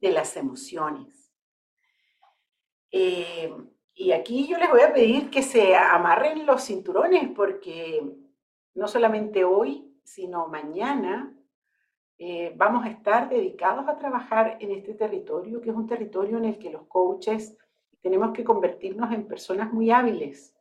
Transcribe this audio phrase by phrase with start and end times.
[0.00, 1.32] de las emociones.
[2.90, 3.52] Eh,
[3.94, 8.02] y aquí yo les voy a pedir que se amarren los cinturones porque
[8.74, 11.34] no solamente hoy, sino mañana
[12.18, 16.46] eh, vamos a estar dedicados a trabajar en este territorio, que es un territorio en
[16.46, 17.56] el que los coaches
[18.00, 20.54] tenemos que convertirnos en personas muy hábiles,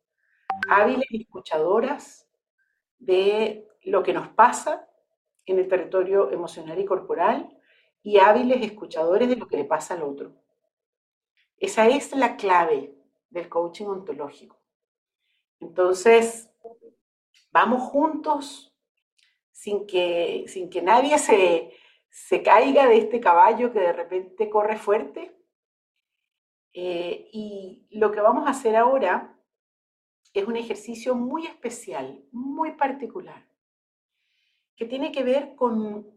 [0.69, 2.27] hábiles escuchadoras
[2.97, 4.87] de lo que nos pasa
[5.45, 7.55] en el territorio emocional y corporal
[8.05, 10.31] y hábiles escuchadores de lo que le pasa al otro.
[11.57, 12.93] Esa es la clave
[13.31, 14.61] del coaching ontológico.
[15.59, 16.51] Entonces,
[17.51, 18.71] vamos juntos
[19.51, 21.73] sin que, sin que nadie se,
[22.11, 25.35] se caiga de este caballo que de repente corre fuerte.
[26.73, 29.35] Eh, y lo que vamos a hacer ahora
[30.31, 33.47] es un ejercicio muy especial, muy particular,
[34.75, 36.14] que tiene que ver con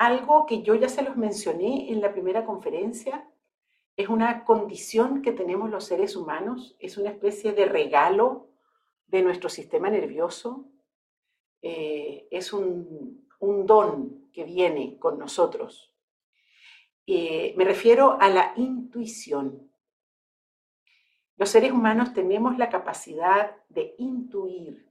[0.00, 3.28] algo que yo ya se los mencioné en la primera conferencia,
[3.96, 8.48] es una condición que tenemos los seres humanos, es una especie de regalo
[9.08, 10.64] de nuestro sistema nervioso,
[11.60, 15.94] eh, es un, don que viene con nosotros.
[17.06, 19.70] Eh, me refiero a la intuición.
[21.36, 24.88] Los seres humanos tenemos la capacidad de intuir.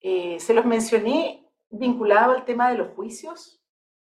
[0.00, 3.62] Eh, se los mencioné vinculado al tema de los juicios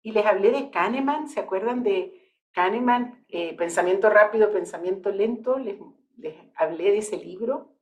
[0.03, 5.79] y les hablé de Kahneman, ¿se acuerdan de Kahneman, eh, Pensamiento rápido, pensamiento lento, les,
[6.55, 7.73] hablé de ese libro.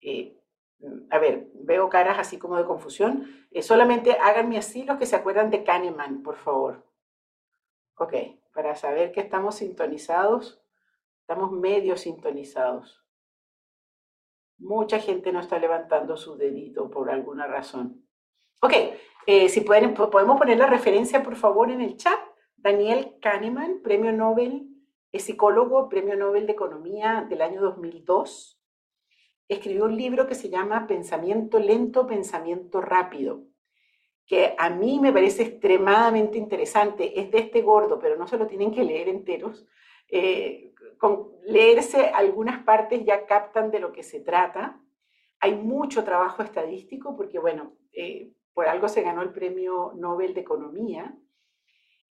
[0.00, 0.40] Eh,
[1.10, 3.46] a ver, veo caras así como de confusión.
[3.50, 6.86] Eh, solamente háganme así los que se acuerdan de Kahneman, por favor.
[7.96, 8.14] Ok,
[8.54, 10.62] para saber que estamos sintonizados,
[11.20, 13.04] estamos medio sintonizados.
[14.58, 18.06] Mucha gente no está levantando su dedito por alguna razón.
[18.62, 18.72] Ok,
[19.26, 22.18] si pueden, podemos poner la referencia, por favor, en el chat.
[22.56, 24.76] Daniel Kahneman, premio Nobel,
[25.18, 28.60] psicólogo, premio Nobel de Economía del año 2002.
[29.48, 33.44] Escribió un libro que se llama Pensamiento lento, pensamiento rápido,
[34.26, 37.20] que a mí me parece extremadamente interesante.
[37.20, 39.66] Es de este gordo, pero no se lo tienen que leer enteros.
[40.08, 44.80] Eh, con leerse algunas partes ya captan de lo que se trata.
[45.40, 50.40] Hay mucho trabajo estadístico porque, bueno, eh, por algo se ganó el premio Nobel de
[50.40, 51.14] Economía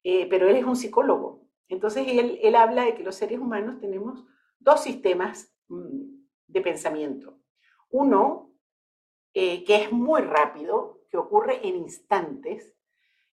[0.08, 1.50] eh, pero él es un psicólogo.
[1.68, 4.24] Entonces él, habla de que los seres humanos tenemos
[4.60, 6.04] dos sistemas mm,
[6.46, 7.40] de pensamiento.
[7.90, 8.54] Uno,
[9.34, 12.78] eh, que es muy rápido, que ocurre en instantes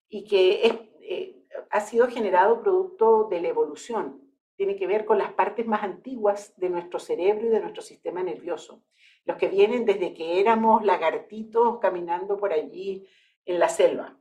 [0.09, 0.65] y que
[0.99, 4.32] eh, ha sido generado producto de la evolución.
[4.55, 8.21] Tiene que ver con las partes más antiguas de nuestro cerebro y de nuestro sistema
[8.23, 8.83] nervioso.
[9.25, 13.07] Los que vienen desde que éramos lagartitos caminando por allí
[13.45, 14.17] en la selva.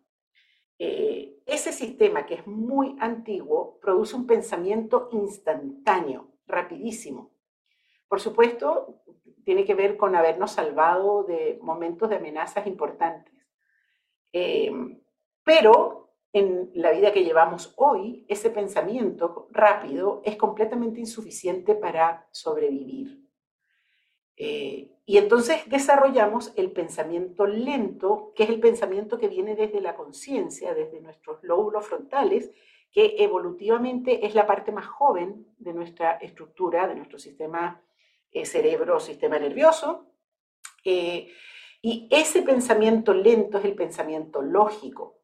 [0.79, 7.33] Eh, ese sistema que es muy antiguo produce un pensamiento instantáneo, rapidísimo.
[8.09, 9.03] Por supuesto,
[9.45, 13.33] tiene que ver con habernos salvado de momentos de amenazas importantes.
[14.33, 15.01] Em,
[15.45, 16.02] pero
[16.33, 23.23] en la vida que llevamos hoy, ese pensamiento rápido es completamente insuficiente para sobrevivir.
[24.37, 29.95] Eh, y entonces desarrollamos el pensamiento lento, que es el pensamiento que viene desde la
[29.95, 32.51] conciencia, desde nuestros lóbulos frontales,
[32.91, 37.83] que evolutivamente es la parte más joven de nuestra estructura, de nuestro sistema
[38.31, 40.07] eh, cerebro, sistema nervioso.
[40.85, 41.31] Eh,
[41.83, 45.22] y ese pensamiento lento es el pensamiento lógico.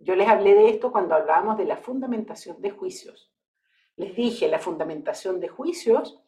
[0.00, 3.30] Yo les hablé de esto cuando hablábamos de la fundamentación de juicios.
[3.96, 6.22] Les dije, la fundamentación de juicios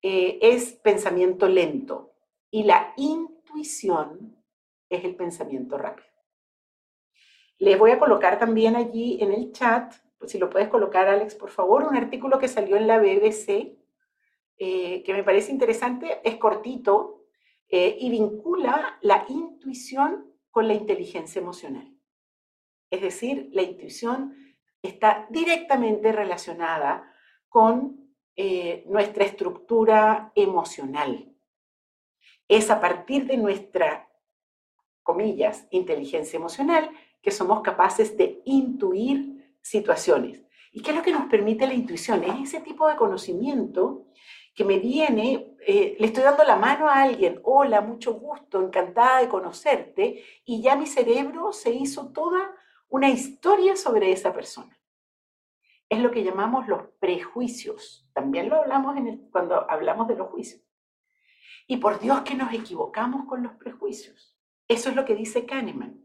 [0.00, 2.14] eh, es pensamiento lento
[2.50, 4.36] y la intuición
[4.88, 6.08] es el pensamiento rápido.
[7.58, 9.92] Les voy a colocar también allí en el chat,
[10.24, 13.76] si lo puedes colocar Alex, por favor, un artículo que salió en la BBC
[14.62, 17.24] eh, que me parece interesante, es cortito
[17.66, 21.99] eh, y vincula la intuición con la inteligencia emocional.
[22.90, 24.34] Es decir, la intuición
[24.82, 27.12] está directamente relacionada
[27.48, 31.32] con eh, nuestra estructura emocional.
[32.48, 34.08] Es a partir de nuestra,
[35.02, 36.90] comillas, inteligencia emocional
[37.22, 40.42] que somos capaces de intuir situaciones.
[40.72, 42.24] ¿Y qué es lo que nos permite la intuición?
[42.24, 44.06] Es ese tipo de conocimiento
[44.54, 49.20] que me viene, eh, le estoy dando la mano a alguien, hola, mucho gusto, encantada
[49.20, 52.54] de conocerte, y ya mi cerebro se hizo toda
[52.90, 54.78] una historia sobre esa persona
[55.88, 58.08] es lo que llamamos los prejuicios.
[58.12, 58.94] También lo hablamos
[59.30, 60.62] cuando hablamos de los juicios.
[61.66, 64.36] Y por Dios que nos equivocamos con los prejuicios.
[64.68, 66.04] Eso es lo que dice Kahneman.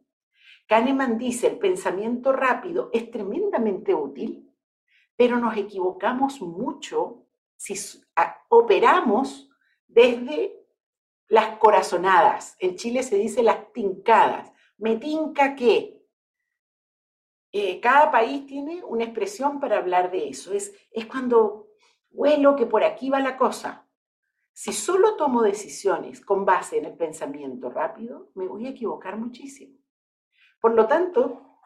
[0.68, 4.52] Kahneman dice, el pensamiento rápido es tremendamente útil,
[5.16, 7.76] pero nos equivocamos mucho si
[8.50, 9.50] operamos
[9.88, 10.66] desde
[11.28, 12.56] las corazonadas.
[12.60, 14.52] En Chile se dice las tincadas.
[14.78, 15.95] Me tinca que.
[17.58, 20.52] Eh, cada país tiene una expresión para hablar de eso.
[20.52, 21.70] Es, es cuando
[22.12, 23.88] huelo que por aquí va la cosa.
[24.52, 29.78] Si solo tomo decisiones con base en el pensamiento rápido, me voy a equivocar muchísimo.
[30.60, 31.60] Por lo tanto,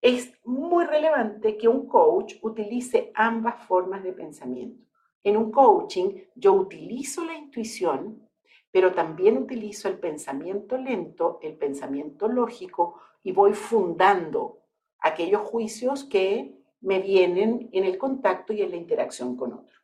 [0.00, 4.86] es muy relevante que un coach utilice ambas formas de pensamiento.
[5.22, 8.30] En un coaching yo utilizo la intuición,
[8.70, 14.61] pero también utilizo el pensamiento lento, el pensamiento lógico y voy fundando
[15.02, 19.78] aquellos juicios que me vienen en el contacto y en la interacción con otro.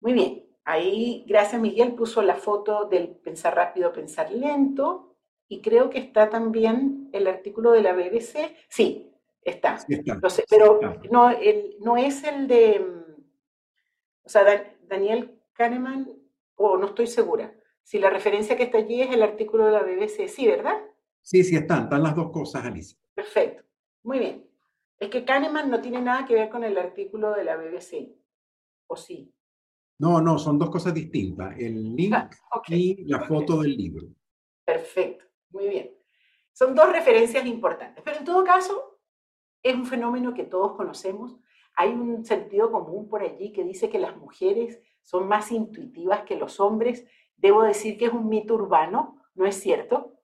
[0.00, 5.16] Muy bien, ahí gracias Miguel puso la foto del pensar rápido, pensar lento
[5.48, 8.54] y creo que está también el artículo de la BBC.
[8.68, 9.10] Sí,
[9.42, 9.78] está.
[10.48, 10.80] pero
[11.10, 11.32] No,
[11.80, 12.86] no es el de,
[14.22, 14.44] o sea,
[14.82, 16.12] Daniel Kahneman,
[16.56, 17.54] o no estoy segura.
[17.82, 20.76] Si la referencia que está allí es el artículo de la BBC, sí, ¿verdad?
[21.22, 22.98] Sí, sí están, están las dos cosas, Alicia.
[23.18, 23.64] Perfecto,
[24.04, 24.48] muy bien.
[24.96, 28.14] Es que Kahneman no tiene nada que ver con el artículo de la BBC,
[28.86, 29.34] ¿o sí?
[29.98, 32.30] No, no, son dos cosas distintas, el link ah,
[32.68, 34.06] y la foto del libro.
[34.64, 35.90] Perfecto, muy bien.
[36.52, 39.00] Son dos referencias importantes, pero en todo caso
[39.64, 41.40] es un fenómeno que todos conocemos.
[41.74, 46.36] Hay un sentido común por allí que dice que las mujeres son más intuitivas que
[46.36, 47.04] los hombres.
[47.36, 50.17] Debo decir que es un mito urbano, no es cierto.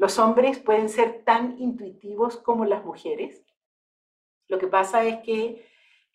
[0.00, 3.44] Los hombres pueden ser tan intuitivos como las mujeres.
[4.48, 5.66] Lo que pasa es que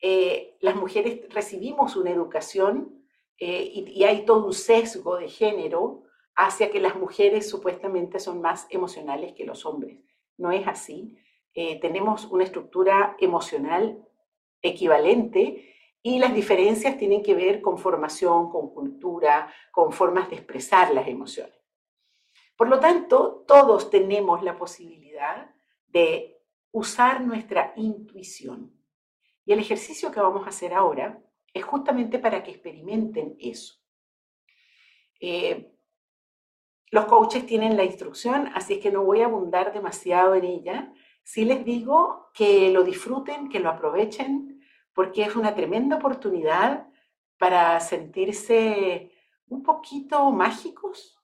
[0.01, 3.05] eh, las mujeres recibimos una educación
[3.37, 6.01] eh, y, hay todo un sesgo de género
[6.35, 9.99] hacia que las mujeres supuestamente son más emocionales que los hombres.
[10.35, 11.15] No es así.
[11.53, 14.03] Eh, tenemos una estructura emocional
[14.63, 20.91] equivalente y las diferencias tienen que ver con formación, con cultura, con formas de expresar
[20.91, 21.64] las emociones.
[22.56, 25.54] Por lo tanto, todos tenemos la posibilidad
[25.88, 26.42] de
[26.72, 28.74] usar nuestra intuición.
[29.46, 31.22] Y el ejercicio que vamos a hacer ahora
[31.54, 33.75] es justamente para que experimenten eso.
[35.19, 35.72] Eh,
[36.92, 40.94] los coaches tienen la instrucción, así es que no voy a abundar demasiado en ella.
[41.24, 44.62] Sí les digo que lo disfruten, que lo aprovechen,
[44.94, 46.88] porque es una tremenda oportunidad
[47.38, 49.12] para sentirse
[49.48, 51.14] un poquito mágicos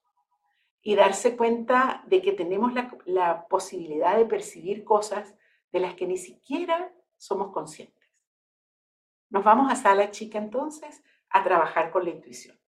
[0.81, 2.73] y darse cuenta de que tenemos
[3.05, 5.35] la, posibilidad de percibir cosas
[5.71, 8.09] de las que ni siquiera somos conscientes.
[9.29, 12.59] Nos vamos a sala chica entonces a trabajar con la intuición.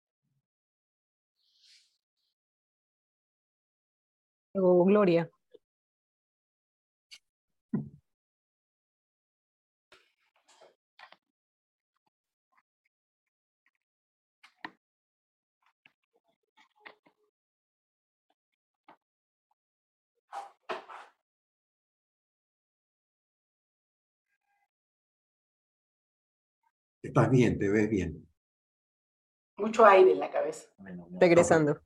[4.55, 5.31] Oh, Gloria.
[27.03, 28.29] Estás bien, te ves bien.
[29.57, 30.69] Mucho aire en la cabeza.
[31.21, 31.81] Regresando.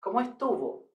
[0.00, 0.90] ¿Cómo estuvo?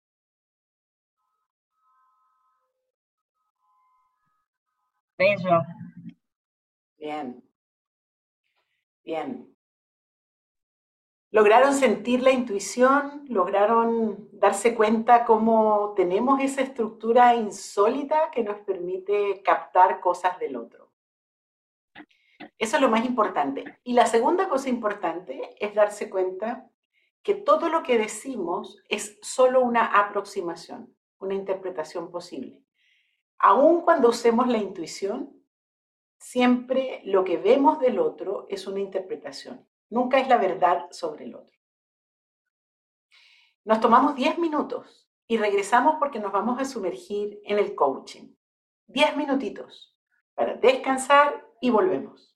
[5.17, 5.61] Bello.
[6.97, 7.44] Bien.
[9.05, 9.55] Bien.
[11.29, 13.25] ¿Lograron sentir la intuición?
[13.27, 20.91] ¿Lograron darse cuenta cómo tenemos esa estructura insólita que nos permite captar cosas del otro?
[22.57, 23.79] Eso es lo más importante.
[23.83, 26.67] Y la segunda cosa importante es darse cuenta
[27.21, 32.63] que todo lo que decimos es solo una aproximación, una interpretación posible.
[33.37, 35.44] Aun cuando usemos la intuición,
[36.25, 41.35] siempre lo que vemos del otro es una interpretación, nunca es la verdad sobre el
[41.35, 41.55] otro.
[43.63, 48.33] Nos tomamos 10 minutos y regresamos porque nos vamos a sumergir en el coaching.
[48.87, 49.95] 10 minutitos
[50.33, 52.34] para descansar y volvemos.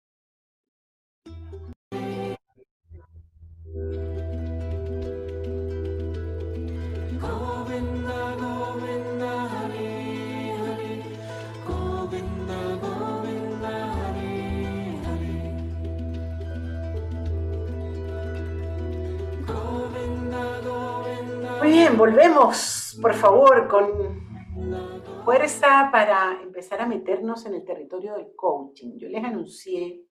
[21.70, 28.36] Muy bien, volvemos, por favor, con fuerza para empezar a meternos en el territorio del
[28.36, 28.98] coaching.
[28.98, 30.04] Yo les anuncié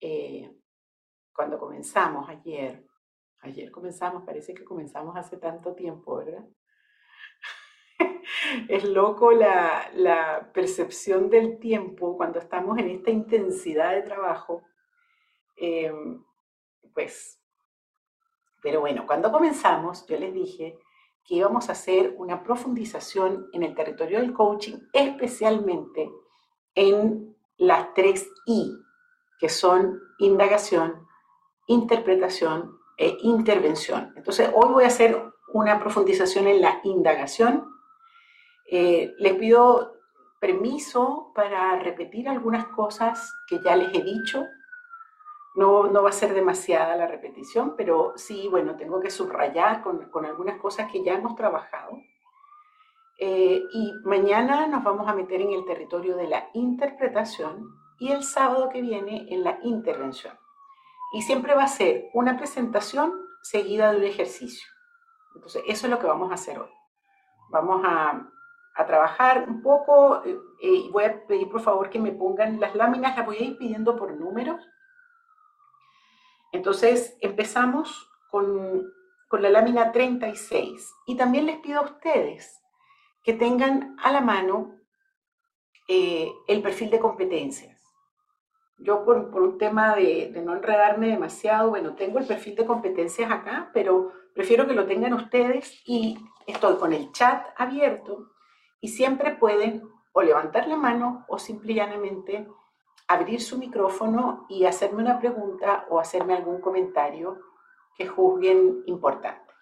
[0.00, 0.52] eh,
[1.32, 2.84] cuando comenzamos ayer,
[3.38, 6.44] ayer comenzamos, parece que comenzamos hace tanto tiempo, ¿verdad?
[8.68, 14.64] es loco la, la, percepción del tiempo cuando estamos en esta intensidad de trabajo.
[15.56, 15.92] Eh,
[16.92, 17.40] pues,
[18.62, 20.78] pero bueno, cuando comenzamos, yo les dije
[21.24, 26.10] que íbamos a hacer una profundización en el territorio del coaching, especialmente
[26.74, 28.72] en las tres I,
[29.38, 31.06] que son indagación,
[31.66, 34.12] interpretación e intervención.
[34.16, 35.22] Entonces, hoy voy a hacer
[35.52, 37.64] una profundización en la indagación.
[38.70, 39.94] Eh, les pido
[40.40, 44.46] permiso para repetir algunas cosas que ya les he dicho
[45.58, 50.60] no, va a ser demasiada la repetición, pero sí, bueno, tengo que subrayar con, algunas
[50.60, 52.00] cosas que ya hemos trabajado.
[53.18, 58.22] Eh, y mañana nos vamos a meter en el territorio de la interpretación y el
[58.22, 60.38] sábado que viene en la intervención.
[61.12, 63.12] Y siempre va a ser una presentación
[63.42, 64.68] seguida de un ejercicio.
[65.34, 66.70] Entonces, eso es lo que vamos a hacer hoy.
[67.50, 68.30] Vamos a,
[68.86, 73.16] trabajar un poco eh, y voy a pedir por favor que me pongan las láminas,
[73.16, 74.64] las voy a ir pidiendo por números
[76.52, 78.92] entonces empezamos con,
[79.30, 82.60] la lámina 36 y también les pido a ustedes
[83.22, 84.74] que tengan a la mano
[85.86, 87.82] eh, el perfil de competencias.
[88.78, 93.30] Yo por, un tema de, de, no enredarme demasiado, bueno, tengo el perfil de competencias
[93.30, 98.30] acá, pero prefiero que lo tengan ustedes y estoy con el chat abierto
[98.80, 102.46] y siempre pueden o levantar la mano o simplemente
[103.08, 107.40] abrir su micrófono y hacerme una pregunta o hacerme algún comentario
[107.96, 109.52] que juzguen importante.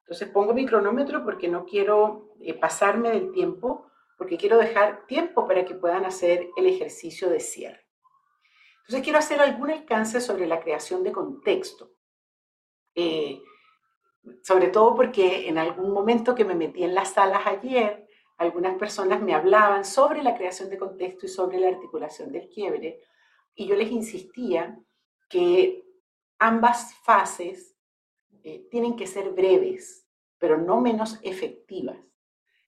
[0.00, 5.48] Entonces pongo mi cronómetro porque no quiero eh, pasarme del tiempo, porque quiero dejar tiempo
[5.48, 7.84] para que puedan hacer el ejercicio de cierre.
[8.82, 11.90] Entonces quiero hacer algún alcance sobre la creación de contexto.
[12.94, 13.42] Eh,
[14.42, 18.03] sobre todo porque en algún momento que me metí en las salas ayer,
[18.36, 23.00] algunas personas me hablaban sobre la creación de contexto y sobre la articulación del quiebre,
[23.54, 24.78] y yo les insistía
[25.28, 25.84] que
[26.38, 27.76] ambas fases
[28.42, 30.06] eh, tienen que ser breves,
[30.38, 31.96] pero no menos efectivas.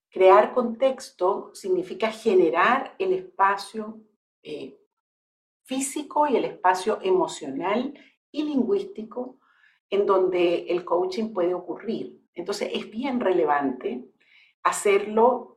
[0.09, 4.01] Crear contexto significa generar el espacio
[4.43, 4.79] eh,
[5.65, 7.93] físico y el espacio emocional
[8.31, 9.39] y lingüístico
[9.91, 12.23] en donde el coaching puede ocurrir.
[12.35, 14.09] Entonces es bien relevante
[14.63, 15.56] hacerlo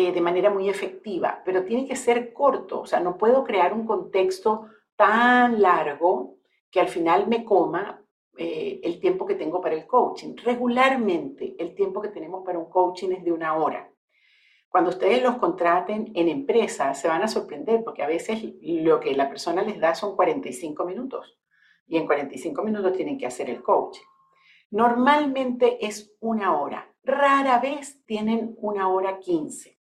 [0.00, 3.74] eh, de manera muy efectiva, pero tiene que ser corto, o sea, no puedo crear
[3.74, 6.36] un contexto tan largo
[6.70, 8.00] que al final me coma
[8.36, 10.36] eh, el tiempo que tengo para el coaching.
[10.36, 13.90] Regularmente el tiempo que tenemos para un coaching es de una hora.
[14.68, 19.14] Cuando ustedes los contraten en empresas, se van a sorprender porque a veces lo que
[19.14, 21.40] la persona les da son 45 minutos
[21.88, 24.06] y en 45 minutos tienen que hacer el coaching.
[24.70, 29.77] Normalmente es una hora, rara vez tienen una hora 15.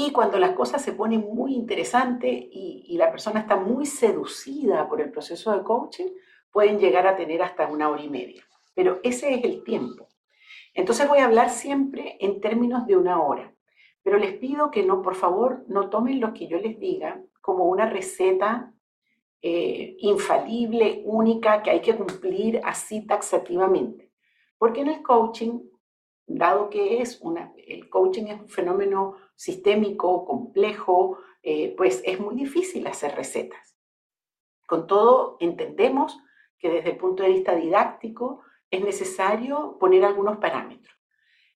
[0.00, 5.00] Y cuando las cosas se ponen muy interesantes y, la persona está muy seducida por
[5.00, 6.06] el proceso de coaching,
[6.52, 8.44] pueden llegar a tener hasta una hora y media.
[8.76, 10.06] Pero ese es el tiempo.
[10.72, 13.52] Entonces voy a hablar siempre en términos de una hora.
[14.04, 17.64] Pero les pido que no, por favor, no tomen lo que yo les diga como
[17.64, 18.72] una receta
[19.42, 24.12] eh, infalible, única, que hay que cumplir así taxativamente.
[24.58, 25.58] Porque en el coaching,
[26.24, 32.34] dado que es una, el coaching es un fenómeno sistémico, complejo, eh, pues es muy
[32.34, 33.76] difícil hacer recetas.
[34.66, 36.18] Con todo, entendemos
[36.58, 40.92] que desde el punto de vista didáctico es necesario poner algunos parámetros.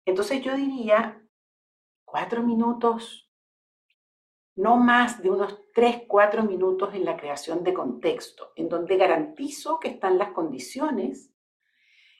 [0.05, 1.21] Entonces yo diría
[2.05, 3.29] cuatro minutos,
[4.55, 9.81] no más de unos tres, cuatro minutos en la creación de contexto, en donde garantizo
[9.81, 11.32] que están las condiciones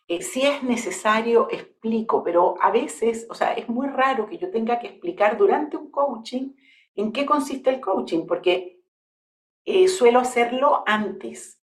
[0.09, 4.51] eh, si es necesario, explico, pero a veces, o sea, es muy raro que yo
[4.51, 6.55] tenga que explicar durante un coaching
[6.95, 8.81] en qué consiste el coaching, porque
[9.65, 11.59] eh, suelo hacerlo antes.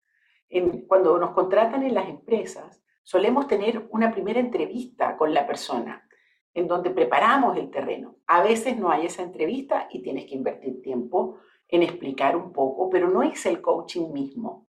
[0.86, 6.08] cuando nos contratan en las empresas, solemos tener una primera entrevista con la persona,
[6.54, 8.16] en donde preparamos el terreno.
[8.26, 12.88] A veces no hay esa entrevista y tienes que invertir tiempo en explicar un poco,
[12.88, 14.67] pero no es el coaching mismo.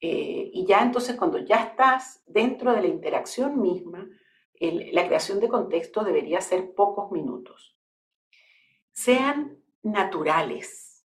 [0.00, 4.08] Eh, y ya entonces cuando ya estás dentro de la interacción misma,
[4.58, 7.76] la creación de contexto debería ser pocos minutos.
[8.92, 11.04] Sean naturales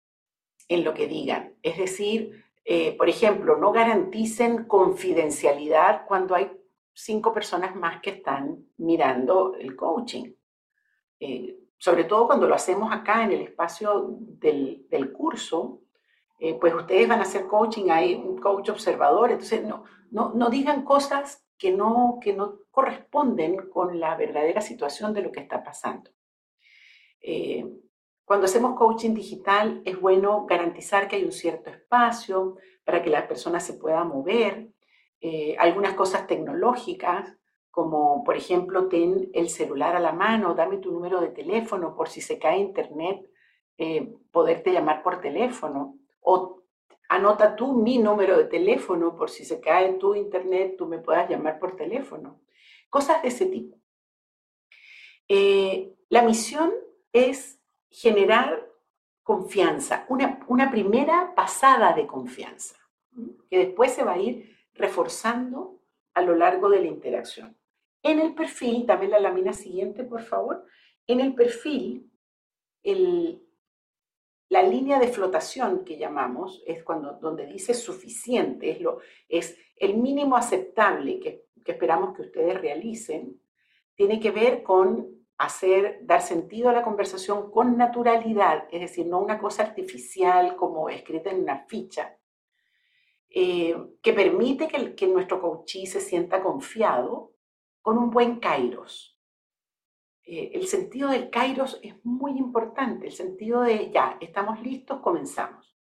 [0.67, 1.55] en lo que digan.
[1.61, 6.51] Es decir, eh, por ejemplo, no garanticen confidencialidad cuando hay
[6.93, 10.33] cinco personas más que están mirando el coaching.
[11.19, 15.81] Eh, sobre todo cuando lo hacemos acá en el espacio del, del curso,
[16.37, 20.49] eh, pues ustedes van a hacer coaching, hay un coach observador, entonces no, no, no
[20.49, 25.63] digan cosas que no, que no corresponden con la verdadera situación de lo que está
[25.63, 26.11] pasando.
[27.21, 27.65] Eh,
[28.25, 33.27] cuando hacemos coaching digital es bueno garantizar que hay un cierto espacio para que la
[33.27, 34.69] persona se pueda mover,
[35.21, 37.33] eh, algunas cosas tecnológicas,
[37.71, 42.09] como por ejemplo ten el celular a la mano, dame tu número de teléfono por
[42.09, 43.25] si se cae internet,
[44.31, 46.63] poderte llamar por teléfono o
[47.07, 51.29] anota tú mi número de teléfono por si se cae tu internet, tú me puedas
[51.29, 52.41] llamar por teléfono.
[52.89, 53.77] Cosas de ese tipo.
[55.27, 56.73] Eh, la misión
[57.13, 58.67] es generar
[59.23, 62.75] confianza, una, una primera pasada de confianza,
[63.49, 65.79] que después se va a ir reforzando
[66.13, 67.57] a lo largo de la interacción.
[68.01, 70.65] En el perfil, dame la lámina siguiente, por favor.
[71.07, 72.11] En el perfil,
[72.83, 73.44] el,
[74.49, 79.97] la línea de flotación que llamamos es cuando donde dice suficiente, es, lo, es el
[79.97, 83.41] mínimo aceptable que, que esperamos que ustedes realicen,
[83.95, 89.19] tiene que ver con hacer, dar sentido a la conversación con naturalidad, es decir, no
[89.19, 92.17] una cosa artificial como escrita en una ficha,
[93.29, 97.33] eh, que permite que, que nuestro coachí se sienta confiado
[97.81, 99.14] con un buen kairos.
[100.25, 105.77] Eh, el sentido del kairos es muy importante, el sentido de ya, estamos listos, comenzamos.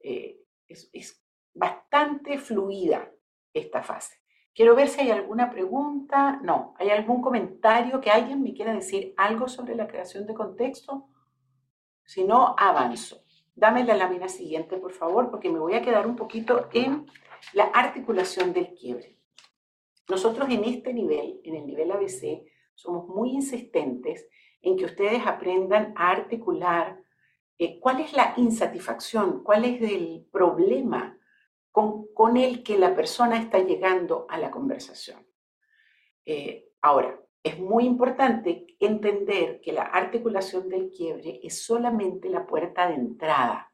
[0.00, 3.10] Eh, es, es, bastante fluida
[3.52, 4.16] esta fase.
[4.54, 6.38] Quiero ver si hay alguna pregunta.
[6.42, 11.08] No, ¿hay algún comentario que alguien me quiera decir algo sobre la creación de contexto?
[12.04, 13.22] Si no, avanzo.
[13.54, 17.06] Dame la lámina siguiente, por favor, porque me voy a quedar un poquito en
[17.54, 19.18] la articulación del quiebre.
[20.08, 22.44] Nosotros en este nivel, en el nivel ABC,
[22.76, 24.28] somos muy insistentes
[24.62, 27.02] en que ustedes aprendan a articular
[27.58, 31.18] eh, cuál es la insatisfacción, cuál es el problema
[31.72, 35.26] con, con, el que la persona está llegando a la conversación.
[36.24, 42.88] Eh, ahora, es muy importante entender que la articulación del quiebre es solamente la puerta
[42.88, 43.72] de entrada.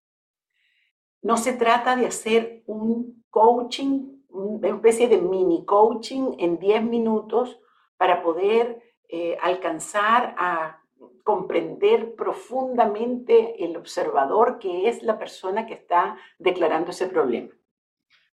[1.23, 7.59] No se trata de hacer un coaching, una especie de mini coaching en 10 minutos
[7.97, 10.81] para poder eh, alcanzar a
[11.22, 17.51] comprender profundamente el observador que es la persona que está declarando ese problema.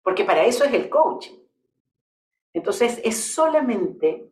[0.04, 1.34] Porque para eso es el coaching.
[2.52, 4.30] Entonces es solamente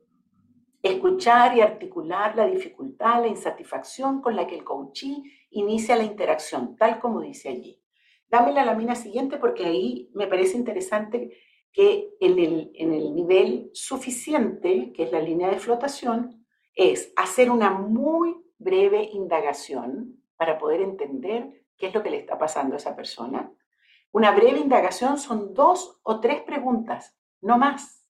[0.85, 6.77] escuchar y articular la dificultad, la insatisfacción con la que el coachee inicia la interacción,
[6.77, 7.83] tal como dice allí.
[8.29, 11.37] Dame la lámina siguiente porque ahí me parece interesante
[11.73, 16.36] que en el, en el nivel suficiente, que es la línea de flotación,
[16.77, 22.39] es hacer una muy breve indagación para poder entender qué es lo que le está
[22.39, 23.51] pasando a esa persona.
[24.13, 28.07] Una breve indagación son dos o tres preguntas, no más.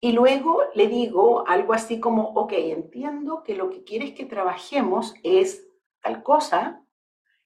[0.00, 5.14] Y luego le digo algo así como, ok, entiendo que lo que quieres que trabajemos
[5.22, 5.66] es
[6.00, 6.82] tal cosa,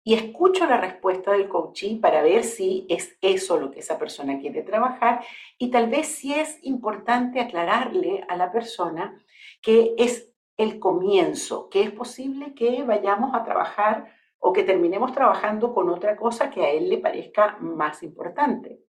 [0.07, 4.39] y escucho la respuesta del coachee para ver si es eso lo que esa persona
[4.39, 5.25] quiere trabajar
[5.59, 9.21] y tal vez si es importante aclararle a la persona
[9.63, 15.75] que es el comienzo, que es posible que vayamos a trabajar o que terminemos trabajando
[15.75, 18.81] con otra cosa que a él le parezca más importante.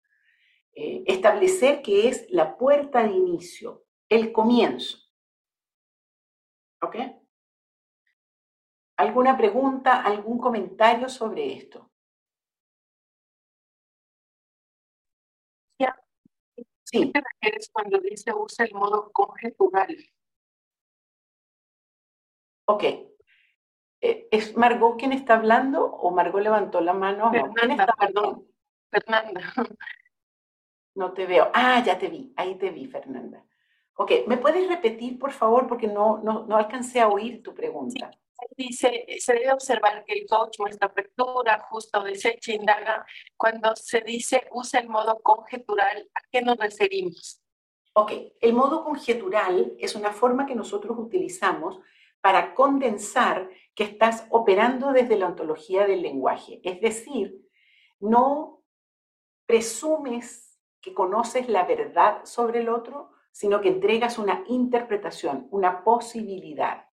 [0.74, 4.98] Eh, establecer que es la puerta de inicio, el comienzo.
[6.82, 6.96] ¿Ok?
[8.98, 11.90] ¿Alguna pregunta, algún comentario sobre esto?
[16.88, 17.00] Sí.
[17.00, 19.96] ¿Qué te refieres cuando dice usa el modo conjetural?
[22.66, 22.82] Ok.
[24.00, 27.32] Eh, ¿Es Margot quien está hablando o Margot levantó la mano?
[27.32, 28.46] Fernanda, perdón.
[28.90, 29.40] Fernanda.
[30.94, 31.50] No te veo.
[31.52, 32.32] Ah, ya te vi.
[32.36, 33.44] Ahí te vi, Fernanda.
[33.96, 35.66] Ok, ¿me puedes repetir, por favor?
[35.66, 38.10] Porque no, no, no alcancé a oír tu pregunta.
[38.10, 38.18] Sí
[38.56, 43.06] dice, se debe observar que el coach muestra apertura, justa o desecha, indaga.
[43.36, 47.40] Cuando se dice usa el modo conjetural, ¿a qué nos referimos?
[47.94, 51.80] Ok, el modo conjetural es una forma que nosotros utilizamos
[52.20, 56.60] para condensar que estás operando desde la ontología del lenguaje.
[56.64, 57.46] Es decir,
[58.00, 58.62] no
[59.46, 66.86] presumes que conoces la verdad sobre el otro, sino que entregas una interpretación, una posibilidad.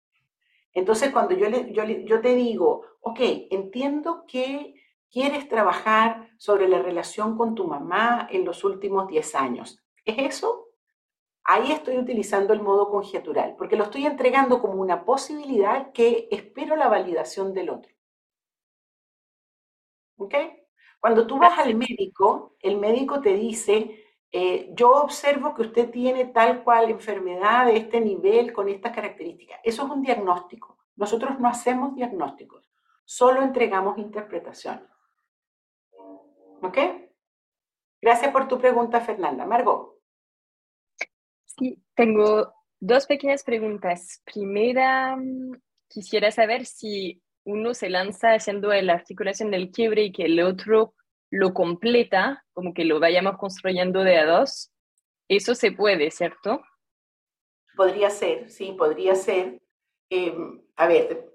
[0.73, 3.19] Entonces, cuando yo, yo, te digo, ok,
[3.51, 4.73] entiendo que
[5.11, 10.60] quieres trabajar sobre la relación con tu mamá en los últimos 10 años, ¿es eso?
[11.51, 16.75] Ahí estoy utilizando el modo conjetural, porque lo estoy entregando como una posibilidad que espero
[16.77, 17.91] la validación del otro.
[20.17, 20.33] ¿Ok?
[20.99, 26.25] Cuando tú vas al médico, el médico te dice, eh, yo observo que usted tiene
[26.25, 29.59] tal cual enfermedad de este nivel con estas características.
[29.63, 30.77] Eso es un diagnóstico.
[30.95, 32.71] Nosotros no hacemos diagnósticos,
[33.03, 34.89] solo entregamos interpretaciones.
[36.61, 36.77] ¿Ok?
[38.01, 39.45] Gracias por tu pregunta, Fernanda.
[39.45, 40.00] Margot.
[41.57, 44.21] Sí, tengo dos pequeñas preguntas.
[44.25, 50.25] Primera, mm, quisiera saber si uno se lanza haciendo la articulación del quiebre y que
[50.25, 50.93] el otro
[51.29, 54.71] lo completa, como que lo vayamos construyendo de a dos,
[55.27, 56.61] eso se puede, ¿cierto?
[57.75, 59.61] Podría ser, sí, podría ser.
[60.09, 61.30] Em, a ver,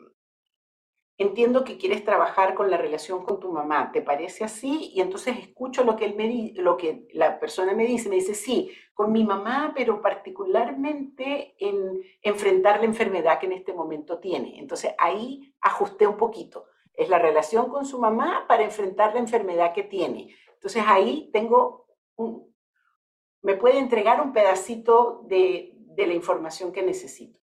[1.19, 4.91] entiendo que quieres trabajar con la relación con tu mamá, ¿te parece así?
[4.95, 8.35] Y entonces escucho lo que, él me lo que la persona me dice, me dice,
[8.35, 14.59] sí, con mi mamá, pero particularmente en enfrentar la enfermedad que en este momento tiene.
[14.59, 16.67] Entonces ahí ajusté un poquito.
[16.95, 20.35] Es la relación con su mamá para enfrentar la enfermedad que tiene.
[20.55, 22.55] Entonces ahí tengo un,
[23.43, 27.39] me puede entregar un pedacito de, de la información que necesito.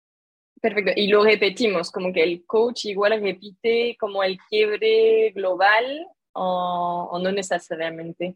[0.61, 7.19] Perfecto, y lo repetimos, como que el coach igual repite como el quiebre global o,
[7.21, 8.35] no necesariamente.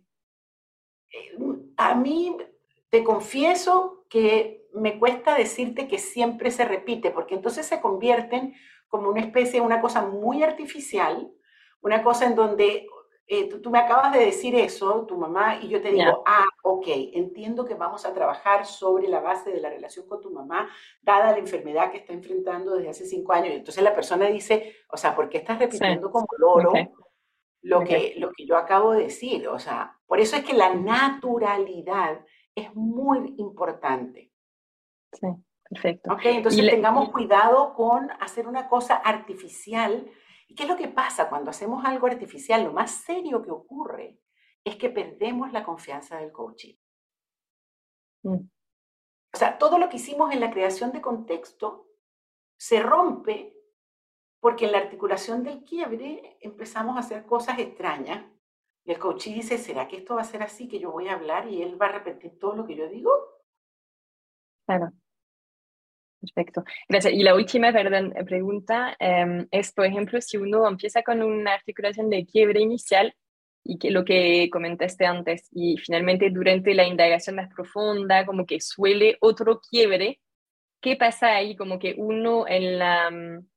[1.77, 2.35] A mí
[2.89, 8.55] te confieso que me cuesta decirte que siempre se repite, porque entonces se convierten
[8.87, 11.31] como una especie, una cosa muy artificial,
[11.81, 12.87] una cosa en donde
[13.27, 16.85] eh, tú, me acabas de decir eso, tu mamá, y yo te digo, ah, ok,
[17.13, 20.69] entiendo que vamos a trabajar sobre la base de la relación con tu mamá,
[21.01, 23.55] dada la enfermedad que está enfrentando desde hace cinco años.
[23.55, 26.71] Entonces la persona dice, o sea, ¿por qué estás repitiendo como loro
[27.63, 29.47] lo, que, lo que yo acabo de decir?
[29.47, 34.31] O sea, por eso es que la naturalidad es muy importante.
[35.13, 35.27] Sí,
[35.67, 36.13] perfecto.
[36.13, 40.05] Ok, entonces tengamos cuidado con hacer una cosa artificial
[40.47, 42.63] ¿Y qué es lo que pasa cuando hacemos algo artificial?
[42.63, 44.19] Lo más serio que ocurre
[44.63, 46.75] es que perdemos la confianza del coaching.
[48.23, 48.49] Mm.
[49.33, 51.89] O sea, todo lo que hicimos en la creación de contexto
[52.57, 53.53] se rompe
[54.39, 58.25] porque en la articulación del quiebre empezamos a hacer cosas extrañas.
[58.85, 61.13] Y el coach dice, ¿será que esto va a ser así, que yo voy a
[61.13, 63.11] hablar y él va a repetir todo lo que yo digo?
[64.67, 64.91] Claro.
[66.33, 67.13] Perfecto, gracias.
[67.13, 67.71] Y la última
[68.25, 73.13] pregunta em, es, por ejemplo, si uno empieza con una articulación de quiebre inicial
[73.63, 78.59] y que lo que comentaste antes, y finalmente durante la indagación más profunda, como que
[78.59, 80.19] suele otro quiebre,
[80.81, 81.55] ¿qué pasa ahí?
[81.55, 83.47] Como que uno en la mm,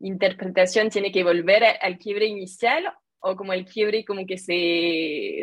[0.00, 5.42] interpretación tiene que volver al quiebre inicial o como el quiebre como que se,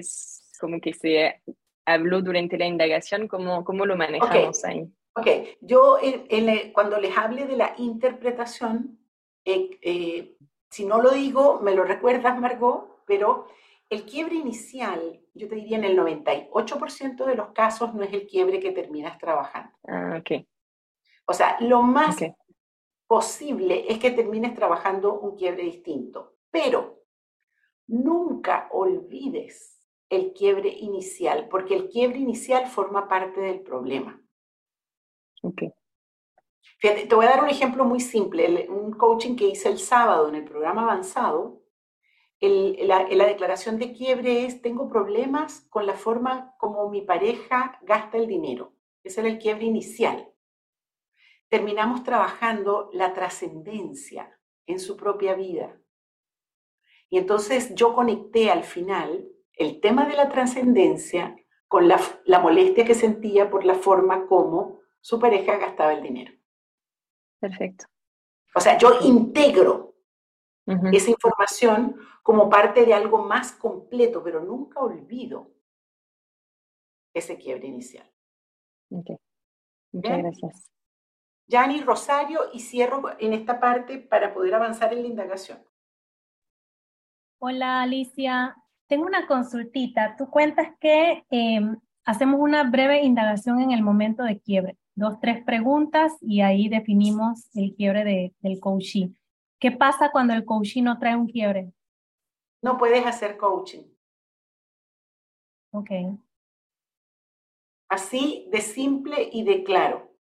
[0.59, 1.41] como que se
[1.85, 4.87] habló durante la indagación, ¿cómo, cómo lo manejamos ahí?
[5.13, 5.27] Ok,
[5.59, 5.97] yo
[6.73, 8.97] cuando les hable de la interpretación,
[9.43, 10.37] eh, eh,
[10.69, 13.47] si no lo digo, me lo recuerdas, Margot, pero
[13.89, 18.25] el quiebre inicial, yo te diría en el 98% de los casos no es el
[18.25, 19.73] quiebre que terminas trabajando.
[19.85, 20.45] Ah, ok.
[21.25, 22.17] O sea, lo más
[23.05, 27.03] posible es que termines trabajando un quiebre distinto, pero
[27.87, 34.20] nunca olvides el quiebre inicial, porque el quiebre inicial forma parte del problema.
[35.41, 35.73] Okay.
[36.79, 38.67] Fíjate, te voy a dar un ejemplo muy simple.
[38.69, 41.61] un coaching que hice el sábado en el programa avanzado,
[42.39, 48.17] la, la, declaración de quiebre es, tengo problemas con la forma como mi pareja gasta
[48.17, 48.73] el dinero.
[49.03, 50.33] Ese era el quiebre inicial.
[51.49, 55.79] Terminamos trabajando la trascendencia en su propia vida.
[57.09, 61.35] Y entonces yo conecté al final el tema de la trascendencia
[61.67, 66.33] con la, la molestia que sentía por la forma como su pareja gastaba el dinero.
[67.39, 67.85] Perfecto.
[68.55, 69.95] O sea, yo integro
[70.93, 75.51] esa información como parte de algo más completo, pero nunca olvido
[77.13, 78.09] ese quiebre inicial.
[78.89, 79.19] Ok.
[79.91, 80.71] Muchas gracias.
[81.47, 85.61] Yani Rosario, y cierro en esta parte para poder avanzar en la indagación.
[87.39, 88.55] Hola Alicia,
[88.87, 90.15] tengo una consultita.
[90.15, 95.43] Tú cuentas que em, hacemos una breve indagación en el momento de quiebre dos, tres
[95.43, 99.13] preguntas y ahí definimos el quiebre del coaching.
[99.59, 101.71] ¿Qué pasa cuando el coaching no trae un quiebre?
[102.61, 103.83] No puedes hacer coaching.
[105.71, 105.89] Ok.
[107.89, 110.11] Así de simple y de claro.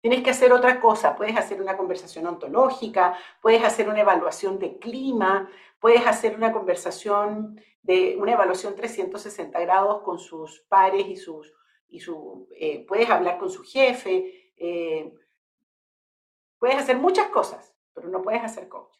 [0.00, 4.78] Tienes que hacer otra cosa, puedes hacer una conversación ontológica, puedes hacer una evaluación de
[4.78, 11.52] clima, puedes hacer una conversación de una evaluación 360 grados con sus pares y sus
[11.88, 15.12] y su, eh, puedes hablar con su jefe, eh,
[16.58, 18.94] puedes hacer muchas cosas, pero no puedes hacer coach.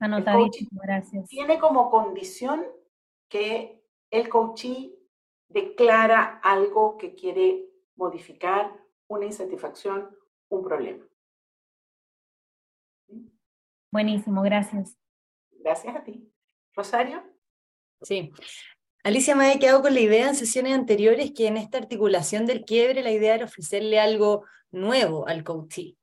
[0.00, 1.28] Anotadísimo, gracias.
[1.28, 2.64] Tiene como condición
[3.28, 4.94] que el coachee
[5.48, 8.72] declara algo que quiere modificar,
[9.08, 10.16] una insatisfacción,
[10.48, 11.04] un problema.
[13.90, 14.96] Buenísimo, gracias.
[15.50, 16.30] Gracias a ti.
[16.74, 17.22] Rosario.
[18.02, 18.32] Sí.
[19.08, 22.64] Alicia me había quedado con la idea en sesiones anteriores que en esta articulación del
[22.64, 25.96] quiebre la idea era ofrecerle algo nuevo al coachee,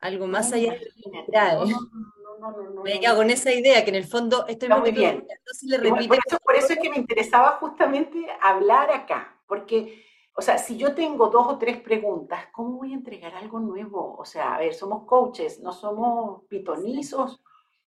[0.00, 1.68] algo más allá de lo general.
[1.68, 5.26] No, no, no, me quedado con esa idea que en el fondo estoy muy bien.
[5.28, 6.08] Entonces le repito.
[6.08, 10.04] Por eso, por eso es que me interesaba justamente hablar acá, porque
[10.40, 14.16] o sea, si yo tengo dos o tres preguntas, ¿cómo voy a entregar algo nuevo?
[14.16, 17.42] O sea, a ver, somos coaches, no somos pitonizos,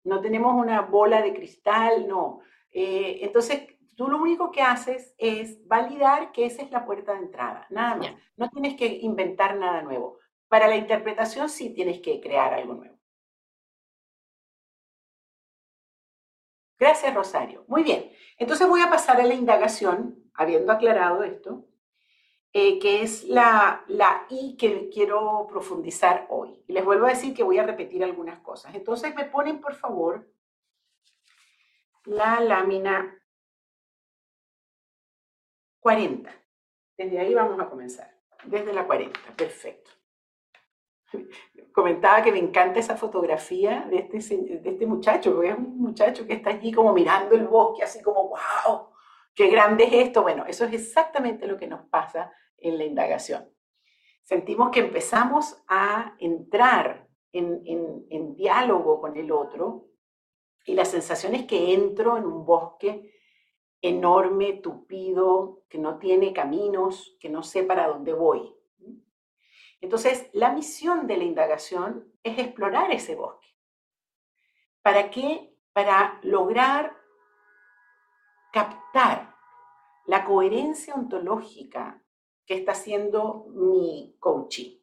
[0.04, 2.40] no tenemos una bola de cristal, no.
[2.72, 3.68] Eh, entonces,
[4.00, 7.98] tú lo único que haces es validar que esa es la puerta de entrada, nada
[7.98, 8.14] más.
[8.38, 10.20] No tienes que inventar nada nuevo.
[10.48, 12.98] Para la interpretación sí tienes que crear algo nuevo.
[16.80, 17.66] Gracias, Rosario.
[17.68, 18.10] Muy bien.
[18.38, 21.66] Entonces voy a pasar a la indagación, habiendo aclarado esto.
[22.54, 26.64] Eh, que es la, la I que quiero profundizar hoy.
[26.70, 28.74] Y les vuelvo a decir que voy a repetir algunas cosas.
[28.76, 30.32] Entonces me ponen, por favor,
[32.06, 33.19] la lámina
[35.80, 36.30] 40.
[36.98, 38.10] Desde ahí vamos a comenzar.
[38.46, 39.92] Desde la 40, perfecto.
[41.74, 46.26] Comentaba que me encanta esa fotografía de este, de este muchacho, porque es un muchacho
[46.28, 48.90] que está allí como mirando el bosque, así como, wow,
[49.34, 50.22] qué grande es esto.
[50.22, 53.50] Bueno, eso es exactamente lo que nos pasa en la indagación.
[54.24, 59.90] Sentimos que empezamos a entrar en, en diálogo con el otro
[60.66, 63.12] y la sensación es que entro en un bosque
[63.82, 68.54] enorme, tupido, que no tiene caminos, que no sé para dónde voy.
[69.82, 73.48] Entonces, la misión de la indagación es explorar ese bosque.
[74.82, 75.56] ¿Para qué?
[75.74, 76.98] Para lograr
[78.52, 79.36] captar
[80.06, 82.02] la coherencia ontológica
[82.46, 84.80] que está haciendo mi coaching.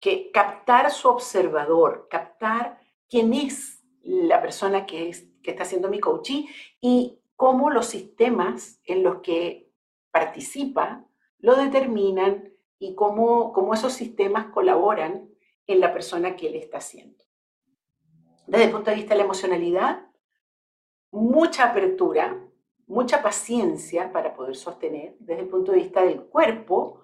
[0.00, 6.00] Que captar su observador, captar quién es la persona que, es, que está haciendo mi
[6.00, 6.46] coaching
[6.80, 9.72] y cómo los sistemas en los que
[10.10, 11.06] participa
[11.38, 15.30] lo determinan y cómo, cómo esos sistemas colaboran
[15.66, 17.24] en la persona que él está haciendo.
[18.46, 20.06] Desde el punto de vista de la emocionalidad,
[21.10, 22.46] mucha apertura,
[22.86, 25.16] mucha paciencia para poder sostener.
[25.18, 27.00] Desde el punto de vista del cuerpo,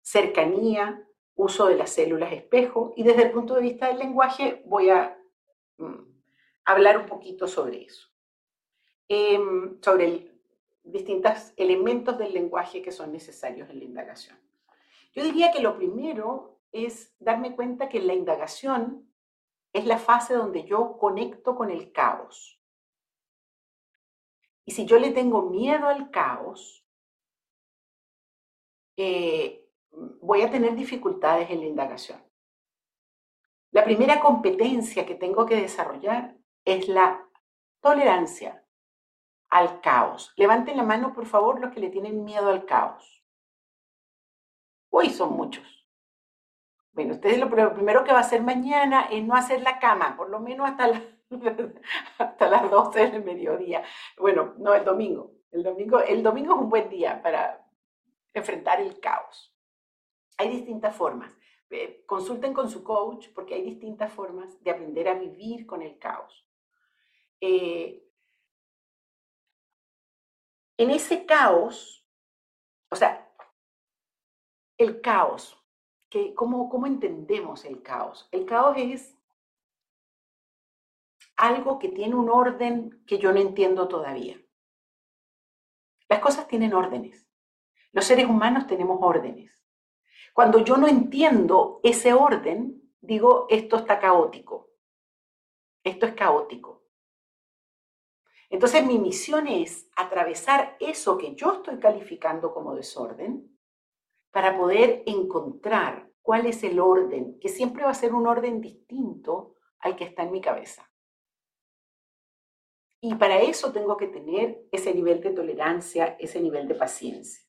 [0.00, 2.94] cercanía, uso de las células espejo.
[2.96, 5.18] Y desde el punto de vista del lenguaje voy a
[5.76, 6.06] mm,
[6.64, 8.13] hablar un poquito sobre eso,
[9.14, 10.30] em, sobre
[10.82, 14.38] distintos elementos del lenguaje que son necesarios en la indagación.
[15.12, 19.08] Yo diría que lo primero es darme cuenta que la indagación
[19.72, 22.60] es la fase donde yo conecto con el caos.
[24.64, 26.84] Y si yo le tengo miedo al caos,
[28.96, 29.68] eh,
[30.20, 32.22] voy a tener dificultades en la indagación.
[33.70, 37.28] La primera competencia que tengo que desarrollar es la
[37.80, 38.63] tolerancia
[39.50, 40.32] al caos.
[40.36, 43.24] Levanten la mano, por favor, los que le tienen miedo al caos.
[44.90, 45.86] Hoy son muchos.
[46.92, 50.30] Bueno, ustedes lo primero que va a hacer mañana es no hacer la cama, por
[50.30, 51.02] lo menos hasta la,
[52.18, 53.82] hasta las 12 del mediodía.
[54.18, 55.32] Bueno, no, el domingo.
[55.50, 57.64] El domingo, el domingo es un buen día para
[58.32, 59.56] enfrentar el caos.
[60.38, 61.32] Hay distintas formas.
[62.06, 66.46] Consulten con su coach porque hay distintas formas de aprender a vivir con el caos.
[67.40, 68.03] Eh,
[70.76, 72.06] en ese caos,
[72.90, 73.32] o sea,
[74.78, 75.56] el caos,
[76.08, 78.28] que, ¿cómo, ¿cómo entendemos el caos?
[78.32, 79.16] El caos es
[81.36, 84.40] algo que tiene un orden que yo no entiendo todavía.
[86.08, 87.28] Las cosas tienen órdenes.
[87.92, 89.52] Los seres humanos tenemos órdenes.
[90.32, 94.70] Cuando yo no entiendo ese orden, digo, esto está caótico.
[95.82, 96.83] Esto es caótico.
[98.54, 103.58] Entonces mi misión es atravesar eso que yo estoy calificando como desorden
[104.30, 109.56] para poder encontrar cuál es el orden, que siempre va a ser un orden distinto
[109.80, 110.88] al que está en mi cabeza.
[113.00, 117.44] Y para eso tengo que tener ese nivel de tolerancia, ese nivel de paciencia.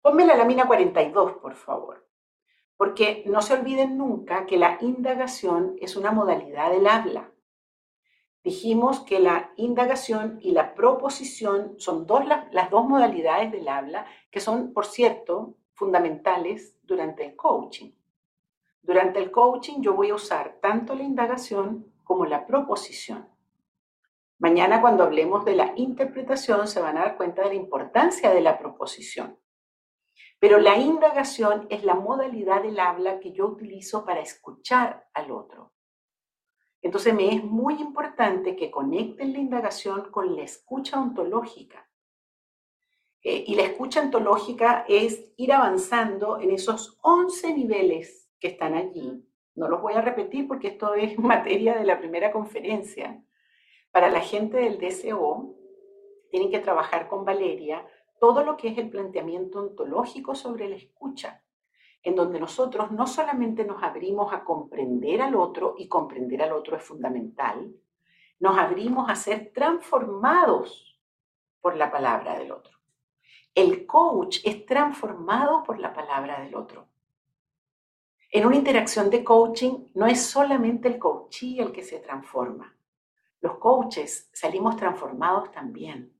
[0.00, 2.08] Ponme la lámina 42, por favor.
[2.76, 7.31] Porque no se olviden nunca que la indagación es una modalidad del habla.
[8.44, 14.40] Dijimos que la indagación y la proposición son dos, las dos modalidades del habla que
[14.40, 17.92] son, por cierto, fundamentales durante el coaching.
[18.82, 23.28] Durante el coaching yo voy a usar tanto la indagación como la proposición.
[24.38, 28.40] Mañana cuando hablemos de la interpretación se van a dar cuenta de la importancia de
[28.40, 29.38] la proposición.
[30.40, 35.72] Pero la indagación es la modalidad del habla que yo utilizo para escuchar al otro.
[36.82, 41.88] Entonces me es muy importante que conecten la indagación con la escucha ontológica.
[43.22, 49.24] Eh, y la escucha ontológica es ir avanzando en esos 11 niveles que están allí.
[49.54, 53.24] No los voy a repetir porque esto es materia de la primera conferencia.
[53.92, 55.54] Para la gente del DCO,
[56.30, 57.86] tienen que trabajar con Valeria
[58.18, 61.41] todo lo que es el planteamiento ontológico sobre la escucha,
[62.02, 66.76] en donde nosotros no solamente nos abrimos a comprender al otro, y comprender al otro
[66.76, 67.72] es fundamental,
[68.40, 71.00] nos abrimos a ser transformados
[71.60, 72.76] por la palabra del otro.
[73.54, 76.88] El coach es transformado por la palabra del otro.
[78.30, 82.74] En una interacción de coaching no es solamente el coachee el que se transforma.
[83.42, 86.12] Los coaches salimos transformados también.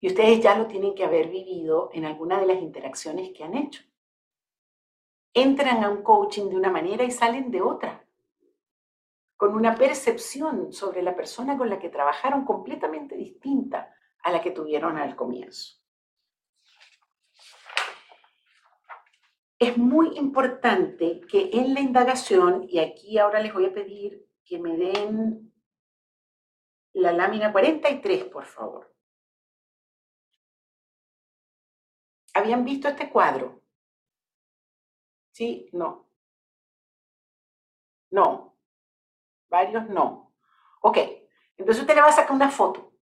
[0.00, 3.56] Y ustedes ya lo tienen que haber vivido en alguna de las interacciones que han
[3.56, 3.82] hecho.
[5.32, 8.04] Entran a un coaching de una manera y salen de otra,
[9.36, 14.50] con una percepción sobre la persona con la que trabajaron completamente distinta a la que
[14.50, 15.78] tuvieron al comienzo.
[19.58, 24.58] Es muy importante que en la indagación, y aquí ahora les voy a pedir que
[24.58, 25.52] me den
[26.94, 28.94] la lámina 43, por favor.
[32.34, 33.59] ¿Habían visto este cuadro?
[35.40, 35.70] ¿Sí?
[35.72, 36.06] No.
[38.10, 38.58] No.
[39.48, 40.34] Varios no.
[40.82, 40.98] Ok.
[41.56, 42.92] Entonces usted le va a sacar una foto.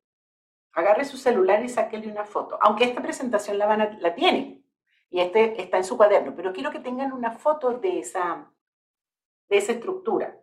[0.71, 2.57] Agarre su celular y sáquele una foto.
[2.63, 4.63] Aunque esta presentación la, van a, la tiene
[5.11, 8.53] y este está en su cuaderno, pero quiero que tengan una foto de esa,
[9.49, 10.41] de esa estructura.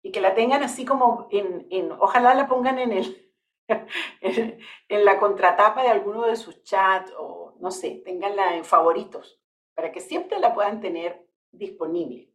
[0.00, 3.34] Y que la tengan así como en, en ojalá la pongan en el,
[4.22, 9.40] en la contratapa de alguno de sus chats o no sé, tenganla en favoritos
[9.74, 12.32] para que siempre la puedan tener disponible.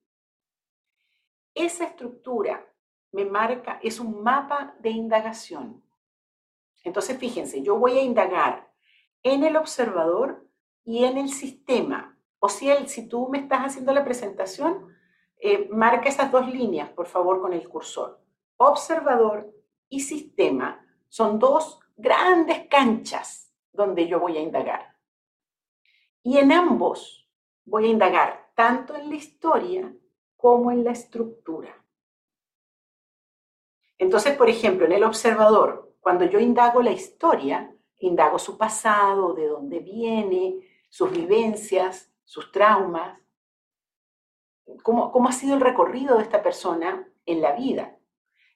[1.54, 2.66] Esa estructura
[3.12, 5.84] me marca, es un mapa de indagación.
[6.84, 8.72] Entonces, fíjense, yo voy a indagar
[9.24, 10.48] en el observador
[10.84, 12.18] y en el sistema.
[12.40, 14.96] O si, el, si tú me estás haciendo la presentación,
[15.38, 18.22] eh, marca esas dos líneas, por favor, con el cursor.
[18.58, 19.54] Observador
[19.90, 24.96] y sistema son dos grandes canchas donde yo voy a indagar.
[26.24, 27.30] Y en ambos
[27.66, 29.94] voy a indagar tanto en la historia
[30.36, 31.76] como en la estructura.
[33.98, 39.48] Entonces, por ejemplo, en el observador, cuando yo indago la historia, indago su pasado, de
[39.48, 43.20] dónde viene, sus vivencias, sus traumas,
[44.84, 47.98] cómo, ha sido el recorrido de esta persona en la vida.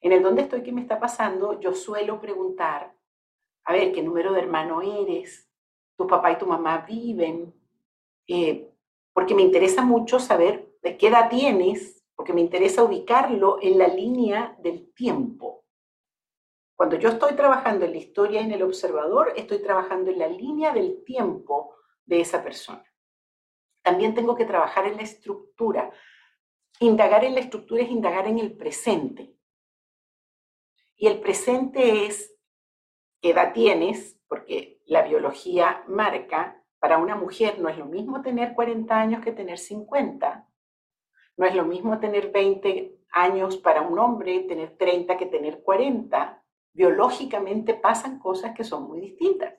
[0.02, 2.96] En el dónde estoy, qué me está pasando, yo suelo preguntar,
[3.66, 5.50] a ver, ¿qué número de hermano eres?
[5.98, 7.54] ¿Tu papá y tu mamá viven?
[8.28, 8.70] Eh,
[9.14, 13.88] porque me interesa mucho saber de qué edad tienes, porque me interesa ubicarlo en la
[13.88, 15.64] línea del tiempo.
[16.76, 20.74] Cuando yo estoy trabajando en la historia en el observador, estoy trabajando en la línea
[20.74, 21.76] del tiempo
[22.06, 22.84] de esa persona.
[23.84, 25.92] También tengo que trabajar en la estructura.
[26.80, 29.36] Indagar en la estructura es indagar en el presente.
[30.96, 32.36] Y el presente es
[33.22, 38.54] qué edad tienes, porque la biología marca, para una mujer no es lo mismo tener
[38.54, 40.50] 40 años que tener 50.
[41.38, 46.44] No es lo mismo tener 20 años para un hombre, tener 30 que tener 40.
[46.74, 49.54] Biológicamente pasan cosas que son muy distintas.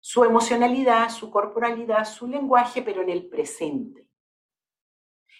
[0.00, 4.08] Su emocionalidad, su corporalidad, su lenguaje, pero en el presente.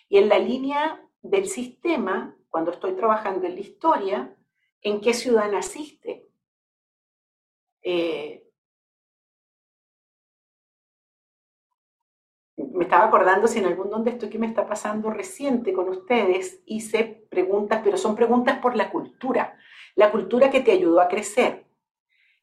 [0.08, 4.36] Y en la línea del sistema, cuando estoy trabajando en la historia,
[4.82, 6.28] en qué ciudad naciste.
[7.82, 8.47] Eh,
[12.58, 16.60] me estaba acordando si en algún donde estoy que me está pasando reciente con ustedes,
[16.66, 19.56] hice preguntas, pero son preguntas por la cultura,
[19.94, 21.66] la cultura que te ayudó a crecer.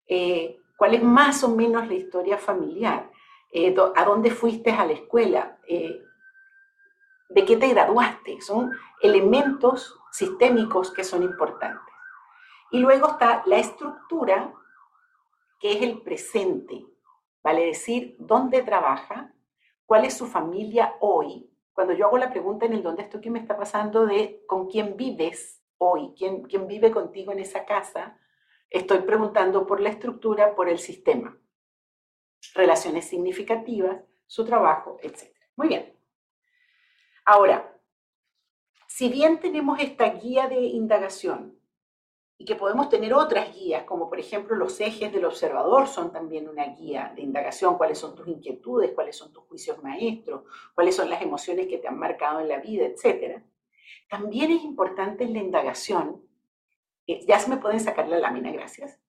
[0.07, 3.09] Eh, ¿Cuál es más o menos la historia familiar?
[3.51, 5.57] Eh, ¿A dónde fuiste a la escuela?
[5.67, 8.41] ¿De qué te graduaste?
[8.41, 11.93] Son elementos sistémicos que son importantes.
[12.71, 14.53] Y luego está la estructura,
[15.59, 16.85] que es el presente,
[17.43, 19.34] vale decir, dónde trabaja,
[19.85, 23.29] cuál es su familia hoy, cuando yo hago la pregunta en el dónde estoy, qué
[23.29, 28.17] me está pasando de con quién vives hoy, quién, quién vive contigo en esa casa,
[28.69, 31.37] estoy preguntando por la estructura, por el sistema,
[32.53, 35.33] relaciones significativas, su trabajo, etc.
[35.55, 35.93] Muy bien.
[37.25, 37.75] Ahora,
[38.87, 41.59] si bien tenemos esta guía de indagación
[42.37, 46.49] y que podemos tener otras guías, como por ejemplo los ejes del observador son también
[46.49, 51.09] una guía de indagación, cuáles son tus inquietudes, cuáles son tus juicios maestros, cuáles son
[51.09, 53.41] las emociones que te han marcado en la vida, etc.
[54.09, 56.21] También es importante en la indagación,
[57.07, 58.99] eh, ya se me pueden sacar la lámina, gracias.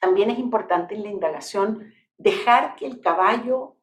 [0.00, 3.76] También es importante en la indagación dejar que el caballo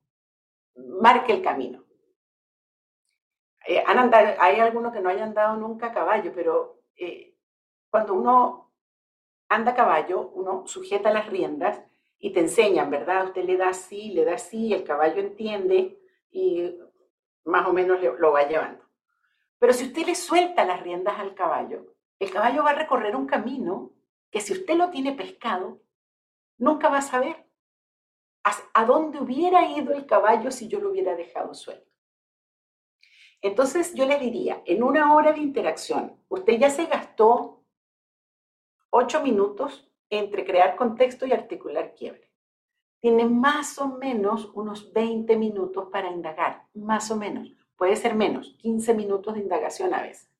[0.75, 1.85] marque el camino.
[3.65, 7.36] Eh, hay algunos que no hayan dado nunca a caballo, pero eh,
[7.97, 8.71] cuando uno
[9.49, 11.81] anda a caballo, uno sujeta las riendas
[12.19, 13.25] y te enseñan, ¿verdad?
[13.25, 16.77] Usted le da así, le da así, el caballo entiende y
[17.45, 18.83] más o menos lo va llevando.
[19.57, 23.25] Pero si usted le suelta las riendas al caballo, el caballo va a recorrer un
[23.25, 23.93] camino
[24.29, 25.81] que si usted lo tiene pescado,
[26.59, 27.47] nunca va a saber
[28.75, 31.89] a dónde hubiera ido el caballo si yo lo hubiera dejado suelto.
[33.41, 37.56] Entonces yo le diría, en una hora de interacción, usted ya se gastó
[38.89, 42.31] ocho minutos entre crear contexto y articular quiebre.
[42.99, 47.53] Tiene más o menos unos 20 minutos para indagar, más o menos.
[47.75, 50.31] Puede ser menos, 15 minutos de indagación a veces.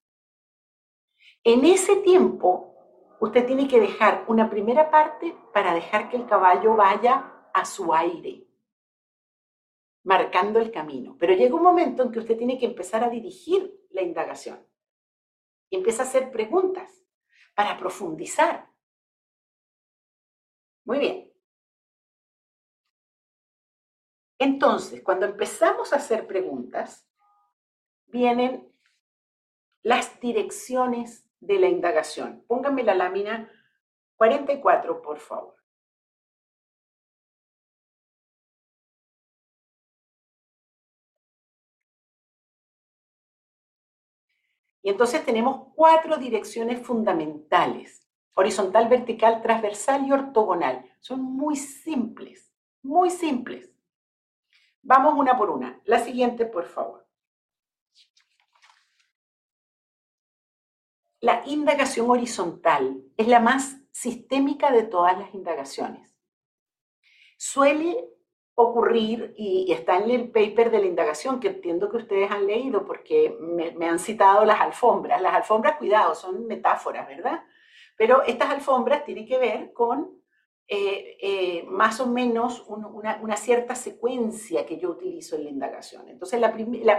[1.44, 2.74] En ese tiempo,
[3.20, 7.94] usted tiene que dejar una primera parte para dejar que el caballo vaya a su
[7.94, 8.48] aire,
[10.04, 11.16] marcando el camino.
[11.20, 14.66] Pero llega un momento en que usted tiene que empezar a dirigir la indagación.
[15.70, 17.07] Y empieza a hacer preguntas
[17.58, 18.70] para profundizar.
[20.86, 21.34] Muy bien.
[24.38, 27.10] Entonces, cuando empezamos a hacer preguntas,
[28.06, 28.72] vienen
[29.82, 32.46] las direcciones de la indagación.
[32.48, 33.52] Pónganme la lámina
[34.18, 35.57] 44, por favor.
[44.88, 50.90] Y entonces tenemos cuatro direcciones fundamentales, horizontal, vertical, transversal y ortogonal.
[51.02, 53.70] Son muy simples, muy simples.
[54.82, 55.82] Vamos una por una.
[55.84, 57.06] La siguiente, por favor.
[61.20, 66.16] La indagación horizontal es la más sistémica de todas las indagaciones.
[67.38, 68.08] Suele
[68.60, 72.86] ocurrir, y, está en el paper de la indagación, que entiendo que ustedes han leído
[72.86, 75.22] porque me, han citado las alfombras.
[75.22, 77.44] Las alfombras, cuidado, son metáforas, ¿verdad?
[77.96, 80.10] Pero estas alfombras tienen que ver con
[80.68, 86.10] eh, eh, más o menos una, cierta secuencia que yo utilizo en la indagación.
[86.10, 86.52] Entonces, la,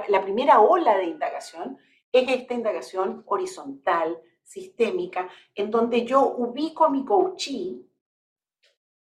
[0.09, 1.77] la primera ola de indagación
[2.13, 7.88] es esta indagación horizontal, sistémica, en donde yo ubico mi coachee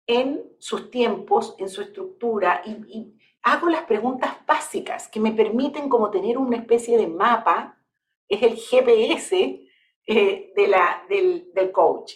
[0.07, 6.09] en sus tiempos, en su estructura y, hago las preguntas básicas que me permiten como
[6.09, 7.79] tener una especie de mapa,
[8.27, 9.69] es el GPS
[10.07, 12.13] eh, de la, del, del coach.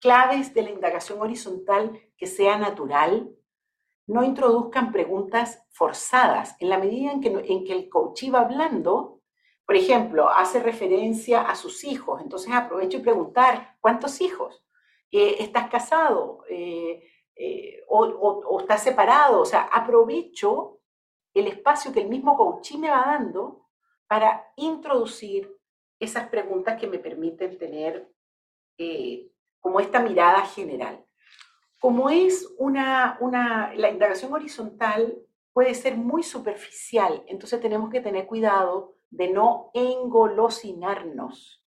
[0.00, 3.30] Claves de la indagación horizontal que sea natural,
[4.06, 6.56] no introduzcan preguntas forzadas.
[6.60, 9.20] En la medida en que, en que el coach iba hablando,
[9.66, 14.63] por ejemplo, hace referencia a sus hijos, entonces aprovecho y preguntar, ¿cuántos hijos?
[15.14, 17.02] Estás casado eh,
[17.36, 19.40] eh, o, estás separado.
[19.40, 20.80] O sea, aprovecho
[21.32, 23.68] el espacio que el mismo coaching me va dando
[24.06, 25.50] para introducir
[25.98, 28.10] esas preguntas que me permiten tener
[28.78, 31.04] eh, como esta mirada general.
[31.80, 35.16] Como es una, una, la indagación horizontal
[35.52, 41.64] puede ser muy superficial, entonces tenemos que tener cuidado de no engolosinarnos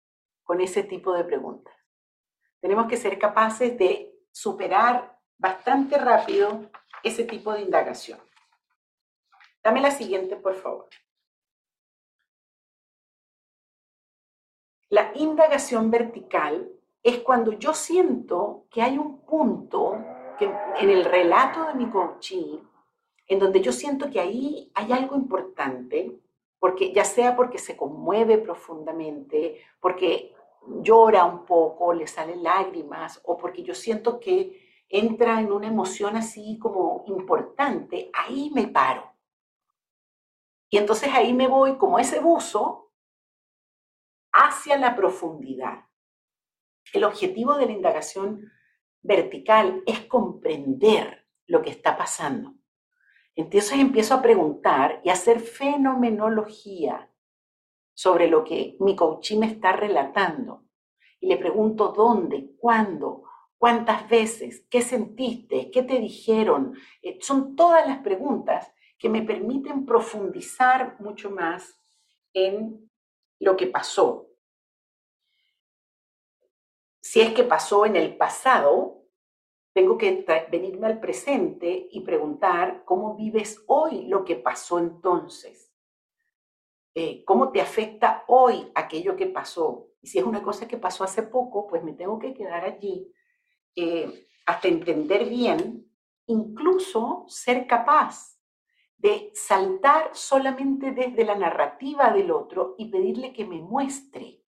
[0.44, 1.81] con ese tipo de preguntas.
[2.62, 6.70] Tenemos que ser capaces de superar bastante rápido
[7.04, 8.20] ese tipo de indagación.
[9.64, 10.88] Dame la siguiente, por favor.
[14.90, 16.70] La indagación vertical
[17.02, 19.98] es cuando yo siento que hay un punto
[20.38, 20.46] que
[20.80, 22.58] en el relato de mi coaching,
[23.28, 26.20] en donde yo siento que ahí hay algo importante,
[26.60, 30.36] porque ya sea porque se conmueve profundamente, porque
[30.68, 36.16] llora un poco, le salen lágrimas, o porque yo siento que entra en una emoción
[36.16, 39.14] así como importante, ahí me paro.
[40.70, 42.92] Y entonces ahí me voy como ese buzo
[44.32, 45.86] hacia la profundidad.
[46.94, 48.52] El objetivo de la indagación
[49.02, 52.54] vertical es comprender lo que está pasando.
[53.36, 57.11] Entonces empiezo a preguntar y a hacer fenomenología
[58.02, 60.64] sobre lo que mi coachí me está relatando.
[61.20, 63.26] Y le pregunto dónde, cuándo,
[63.60, 66.76] cuántas veces, qué sentiste, qué te dijeron.
[67.04, 71.80] Eh, son todas las preguntas que me permiten profundizar mucho más
[72.34, 72.90] en
[73.40, 74.28] lo que pasó.
[77.04, 79.04] Si es que pasó en el pasado,
[79.74, 85.71] tengo que venirme al presente y preguntar cómo vives hoy lo que pasó entonces.
[86.94, 89.88] Eh, ¿Cómo te afecta hoy aquello que pasó?
[90.02, 93.12] Y si es una cosa que pasó hace poco, pues me tengo que quedar allí
[93.76, 95.90] eh, hasta entender bien,
[96.26, 98.38] incluso ser capaz
[98.98, 104.44] de saltar solamente desde la narrativa del otro y pedirle que me muestre.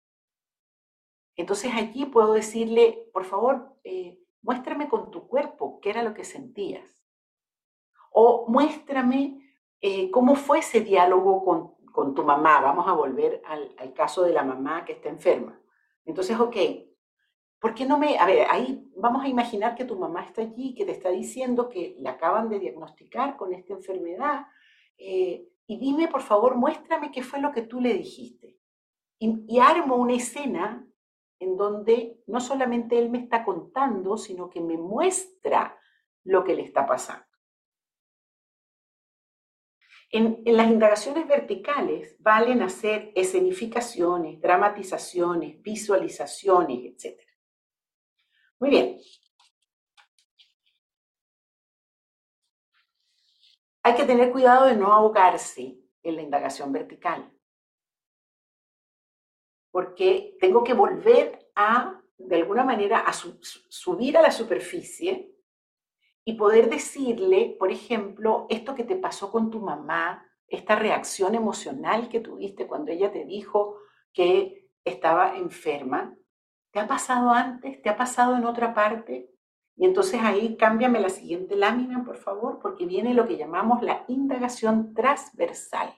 [1.36, 6.24] Entonces allí puedo decirle, por favor, eh, muéstrame con tu cuerpo qué era lo que
[6.24, 7.06] sentías.
[8.12, 9.40] O muéstrame
[9.82, 11.76] eh, cómo fue ese diálogo con,
[12.14, 12.62] tu mamá.
[12.62, 15.60] Vamos a volver al, caso de la mamá que está enferma.
[16.06, 16.56] Entonces, ok,
[17.60, 18.18] ¿por qué no me...
[18.18, 21.70] A ver, ahí vamos a imaginar que tu mamá está allí, que te está diciendo
[21.70, 24.48] que la acaban de diagnosticar con esta enfermedad.
[24.98, 28.58] Eh, y dime, por favor, muéstrame qué fue lo que tú le dijiste.
[29.20, 30.88] Y armo una escena
[31.40, 35.78] en donde no solamente él me está contando, sino que me muestra
[36.24, 37.29] lo que le está pasando.
[40.12, 47.22] En, las indagaciones verticales valen hacer escenificaciones, dramatizaciones, visualizaciones, etc.
[48.60, 48.98] Muy bien.
[53.84, 57.32] Hay que tener cuidado de no ahogarse en la indagación vertical
[59.72, 65.36] porque tengo que volver a, de alguna manera, a subir a la superficie
[66.30, 72.08] y poder decirle, por ejemplo, esto que te pasó con tu mamá, esta reacción emocional
[72.08, 73.78] que tuviste cuando ella te dijo
[74.14, 76.16] que estaba enferma,
[76.70, 77.82] ¿te ha pasado antes?
[77.82, 79.32] ¿Te ha pasado en otra parte?
[79.76, 84.06] Y entonces ahí cámbiame la siguiente lámina, por favor, porque viene lo que llamamos la
[84.08, 85.96] indagación transversal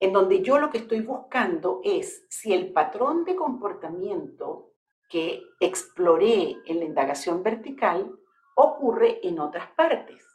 [0.00, 4.72] en donde yo lo que estoy buscando es si el patrón de comportamiento
[5.10, 8.18] que exploré en la indagación vertical
[8.56, 10.26] ocurre en otras partes.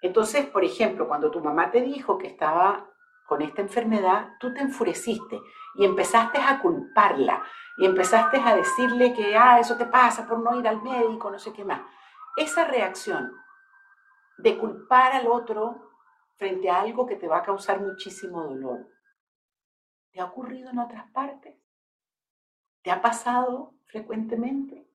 [0.00, 2.88] Entonces, por ejemplo, cuando tu mamá te dijo que estaba
[3.26, 5.40] con esta enfermedad, tú te enfureciste
[5.74, 7.42] y empezaste a culparla
[7.76, 11.38] y empezaste a decirle que, ah, eso te pasa por no ir al médico, no
[11.38, 11.82] sé qué más.
[12.36, 13.32] Esa reacción
[14.38, 15.90] de culpar al otro
[16.36, 18.86] frente a algo que te va a causar muchísimo dolor.
[20.12, 21.56] ¿Te ha ocurrido en otras partes?
[22.82, 24.87] ¿Te ha pasado frecuentemente?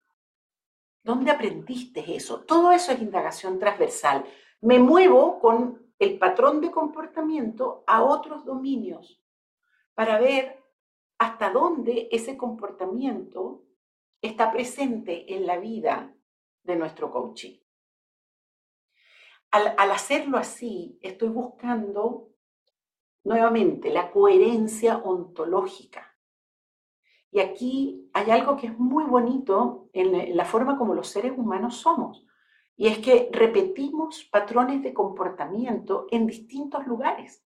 [1.04, 2.42] ¿Dónde aprendiste eso?
[2.46, 4.26] Todo eso es indagación transversal.
[4.62, 9.22] Me muevo con el patrón de comportamiento a otros dominios
[9.94, 10.64] para ver
[11.18, 13.64] hasta dónde ese comportamiento
[14.22, 16.16] está presente en la vida
[16.64, 17.64] de nuestro coaching
[19.54, 22.32] al, hacerlo así, estoy buscando
[23.24, 26.13] nuevamente la coherencia ontológica.
[27.34, 31.78] Y aquí hay algo que es muy bonito en la forma como los seres humanos
[31.78, 32.24] somos.
[32.78, 37.44] Y es que repetimos patrones de comportamiento en distintos lugares.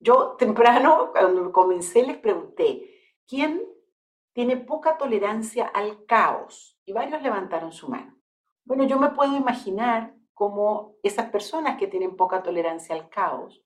[0.00, 2.90] Yo temprano, cuando comencé, les pregunté,
[3.28, 3.62] ¿quién
[4.32, 6.80] tiene poca tolerancia al caos?
[6.86, 8.16] Y varios levantaron su mano.
[8.64, 13.62] Bueno, yo me puedo imaginar como esas personas que tienen poca tolerancia al caos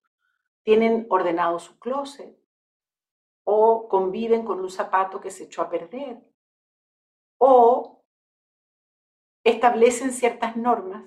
[0.65, 2.37] tienen ordenado su closet
[3.45, 6.23] o conviven con un zapato que se echó a perder
[7.39, 8.05] o
[9.45, 11.05] establecen ciertas normas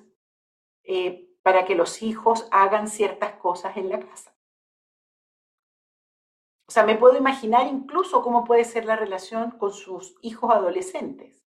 [0.84, 4.34] eh, para que los hijos hagan ciertas cosas en la casa.
[6.68, 11.44] O sea, me puedo imaginar incluso cómo puede ser la relación con sus hijos adolescentes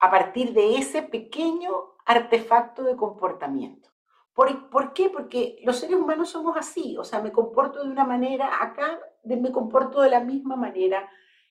[0.00, 3.90] a partir de ese pequeño artefacto de comportamiento.
[4.34, 5.08] ¿Por, ¿Por, qué?
[5.08, 9.52] Porque los seres humanos somos así, o sea, me comporto de una manera acá, me
[9.52, 11.10] comporto de la misma manera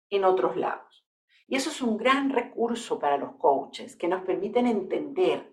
[0.09, 1.05] en otros lados.
[1.47, 5.51] Y eso es un gran recurso para los coaches, que nos permiten entender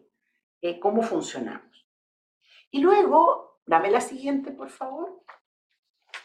[0.60, 1.88] eh, cómo funcionamos.
[2.70, 5.22] Y luego, dame la siguiente, por favor.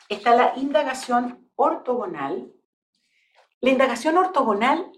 [0.10, 2.54] Está la indagación ortogonal.
[3.62, 4.92] La indagación ortogonal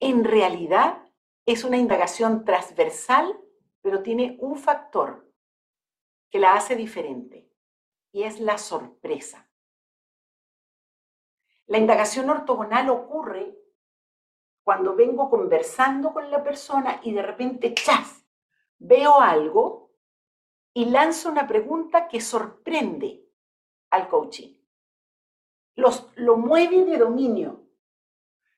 [0.00, 0.98] en realidad
[1.46, 3.38] es una indagación transversal,
[3.80, 5.30] pero tiene un factor
[6.30, 7.50] que la hace diferente
[8.12, 9.48] y es la sorpresa.
[11.66, 13.58] La indagación ortogonal ocurre
[14.62, 18.24] cuando vengo conversando con la persona y de repente, ¡chas!
[18.78, 19.92] veo algo
[20.74, 23.24] y lanzo una pregunta que sorprende
[23.90, 24.58] al coaching.
[25.76, 27.66] Los, lo mueve de dominio.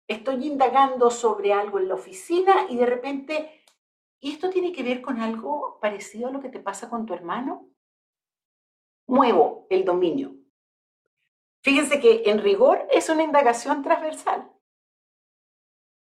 [0.09, 3.65] Estoy indagando sobre algo en la oficina y de repente,
[4.21, 7.15] ¿y esto tiene que ver con algo parecido a lo que te pasa con tu
[7.15, 7.69] hermano?
[9.07, 10.35] Muevo el dominio.
[11.63, 14.53] Fíjense que en rigor es una indagación transversal.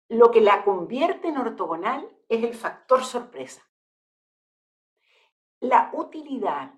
[0.07, 3.67] Lo que la convierte en ortogonal es el factor sorpresa.
[5.59, 6.73] La utilidad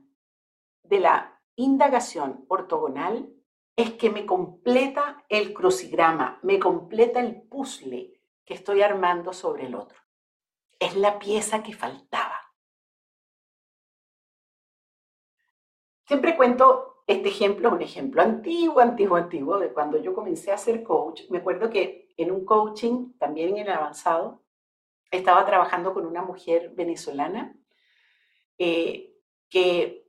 [0.84, 3.34] de la indagación ortogonal
[3.75, 9.75] es que me completa el crucigrama, me completa el puzzle que estoy armando sobre el
[9.75, 9.99] otro.
[10.80, 12.41] Es la pieza que faltaba.
[16.05, 20.84] Siempre cuento este ejemplo, un ejemplo antiguo, antiguo, antiguo, de cuando yo comencé a ser
[20.84, 21.22] coach.
[21.30, 24.43] Me acuerdo que en un coaching, también en avanzado,
[25.10, 27.55] estaba trabajando con una mujer venezolana
[28.58, 29.14] eh,
[29.49, 30.05] que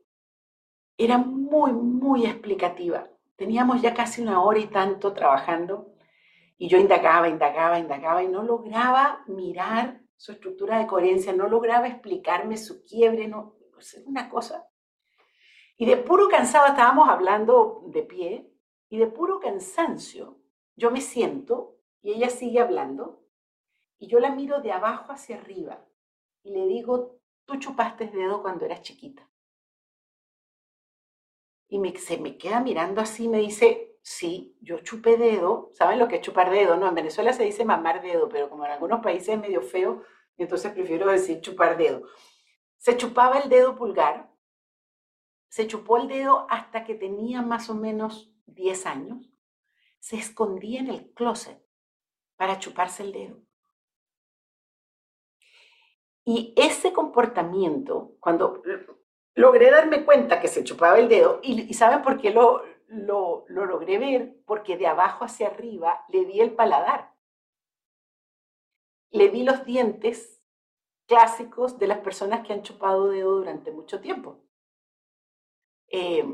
[0.97, 3.09] era muy, muy explicativa.
[3.37, 5.95] Teníamos ya casi una hora y tanto trabajando
[6.59, 11.87] y yo indagaba, indagaba, indagaba y no lograba mirar su estructura de coherencia, no lograba
[11.87, 14.68] explicarme su quiebre, no, pues una cosa.
[15.79, 18.53] Y de puro cansado estábamos hablando de pie
[18.91, 20.37] y de puro cansancio
[20.75, 23.25] yo me siento y ella sigue hablando
[23.99, 25.85] y yo la miro de abajo hacia arriba
[26.43, 29.29] y le digo, tú chupaste dedo cuando eras chiquita.
[31.69, 35.71] Y me, se me queda mirando así y me dice, sí, yo chupé dedo.
[35.75, 36.77] ¿Saben lo que es chupar dedo?
[36.77, 40.03] No, en Venezuela se dice mamar dedo, pero como en algunos países es medio feo,
[40.39, 42.03] entonces prefiero decir chupar dedo.
[42.79, 44.28] Se chupaba el dedo pulgar,
[45.49, 49.31] se chupó el dedo hasta que tenía más o menos 10 años,
[49.99, 51.63] se escondía en el closet
[52.37, 53.41] para chuparse el dedo.
[56.25, 58.63] Y ese comportamiento, cuando
[59.35, 63.65] logré darme cuenta que se chupaba el dedo, y, ¿saben por qué lo, lo, lo
[63.65, 64.37] logré ver?
[64.45, 67.15] Porque de abajo hacia arriba le vi el paladar.
[69.11, 70.43] Le vi los dientes
[71.07, 74.45] clásicos de las personas que han chupado dedo durante mucho tiempo.
[75.91, 76.25] Eh,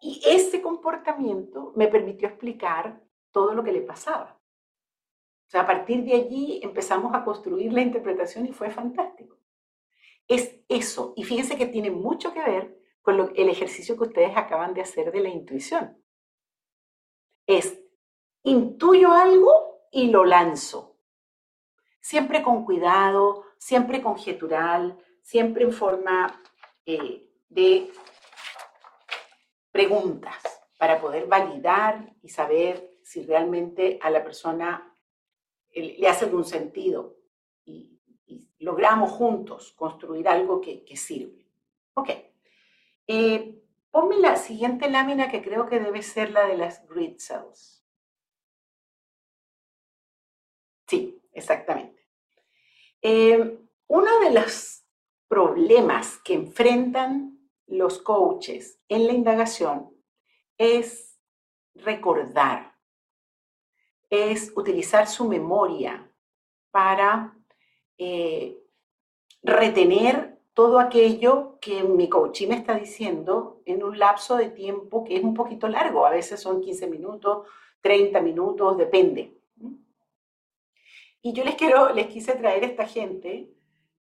[0.00, 4.42] y ese comportamiento me permitió explicar todo lo que le pasaba
[5.52, 9.36] sea, a partir de allí empezamos a construir la interpretación y fue fantástico.
[10.26, 14.72] Es eso, y fíjense que tiene mucho que ver con el ejercicio que ustedes acaban
[14.72, 16.02] de hacer de la intuición.
[17.46, 17.78] Es,
[18.44, 20.96] intuyo algo y lo lanzo.
[22.00, 26.42] Siempre con cuidado, siempre conjetural, siempre en forma
[26.86, 27.92] eh, de
[29.72, 30.42] preguntas
[30.78, 34.96] para poder validar y saber si realmente a la persona
[35.74, 37.16] le hace algún sentido
[37.64, 37.88] y,
[38.58, 41.48] logramos juntos construir algo que, sirve.
[41.94, 42.10] Ok.
[43.08, 43.60] Eh,
[43.90, 47.84] ponme la siguiente lámina que creo que debe ser la de las grid cells.
[50.86, 52.06] Sí, exactamente.
[53.02, 53.58] Eh,
[53.88, 54.84] uno de los
[55.26, 57.31] problemas que enfrentan
[57.72, 59.90] los coaches en la indagación
[60.58, 61.18] es
[61.74, 62.72] recordar
[64.10, 66.06] es utilizar su memoria
[66.70, 67.34] para
[67.96, 68.58] eh,
[69.42, 75.16] retener todo aquello que mi coach me está diciendo en un lapso de tiempo que
[75.16, 76.04] es un poquito largo.
[76.04, 77.46] A veces son 15 minutos,
[77.80, 79.34] 30 minutos, depende.
[81.22, 83.50] Y yo les quiero, les quise traer esta gente,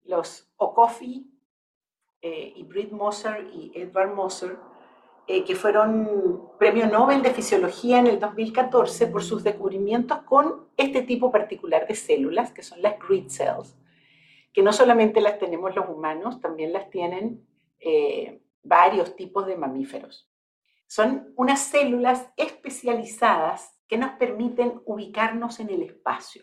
[0.04, 1.37] los Okofi
[2.20, 4.56] eh, y Britt Moser y Edward Moser,
[5.26, 11.02] eh, que fueron premio Nobel de Fisiología en el 2014 por sus descubrimientos con este
[11.02, 13.76] tipo particular de células, que son las grid cells,
[14.52, 17.46] que no solamente las tenemos los humanos, también las tienen
[17.78, 20.30] eh, varios tipos de mamíferos.
[20.86, 26.42] Son unas células especializadas que nos permiten ubicarnos en el espacio.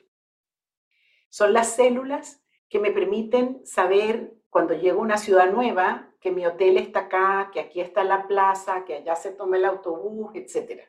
[1.30, 6.45] Son las células que me permiten saber cuando llego a una ciudad nueva que mi
[6.45, 10.84] hotel está acá, que aquí está la plaza, que allá se toma el autobús, etc.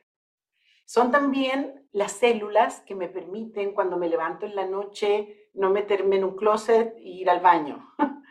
[0.85, 6.15] Son también las células que me permiten cuando me levanto en la noche no meterme
[6.15, 7.93] en un closet e ir al baño.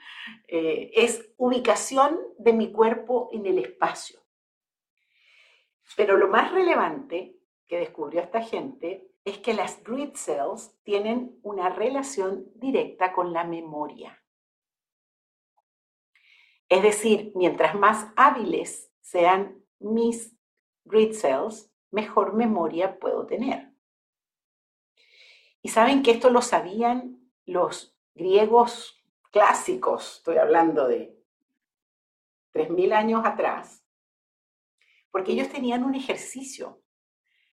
[0.49, 4.21] Eh, es ubicación de mi cuerpo en el espacio.
[5.97, 11.69] Pero lo más relevante que descubrió esta gente es que las grid cells tienen una
[11.69, 14.23] relación directa con la memoria.
[16.69, 20.37] Es decir, mientras más hábiles sean mis
[20.85, 23.73] grid cells, mejor memoria puedo tener.
[25.63, 31.17] Y saben que esto lo sabían los griegos clásicos, estoy hablando de
[32.53, 33.85] 3.000 años atrás,
[35.11, 36.83] porque ellos tenían un ejercicio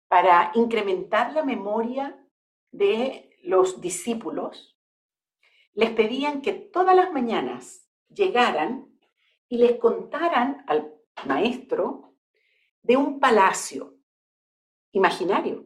[0.07, 2.21] para incrementar la memoria
[2.71, 4.77] de los discípulos.
[5.73, 8.88] Les pedían que todas las mañanas llegaran
[9.49, 10.93] y les contaran al
[11.25, 12.13] maestro
[12.83, 13.95] de un palacio
[14.91, 15.65] imaginario.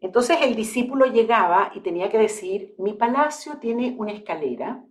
[0.00, 4.82] Entonces el discípulo llegaba y tenía que decir, mi palacio tiene una escalera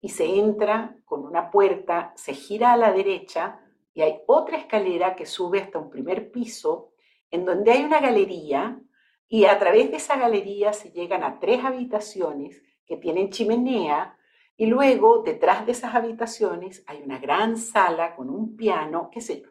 [0.00, 3.60] y se entra con una puerta, se gira a la derecha
[3.92, 6.92] y hay otra escalera que sube hasta un primer piso
[7.30, 8.80] en donde hay una galería
[9.28, 14.16] y a través de esa galería se llegan a tres habitaciones que tienen chimenea
[14.60, 19.40] y luego detrás de esas habitaciones hay una gran sala con un piano, qué sé
[19.40, 19.48] yo.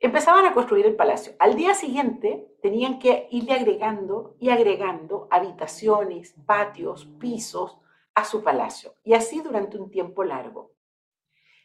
[0.00, 1.34] Empezaban a construir el palacio.
[1.38, 7.78] Al día siguiente tenían que irle agregando y agregando habitaciones, patios, pisos
[8.12, 8.96] a su palacio.
[9.04, 10.72] Y así durante un tiempo largo.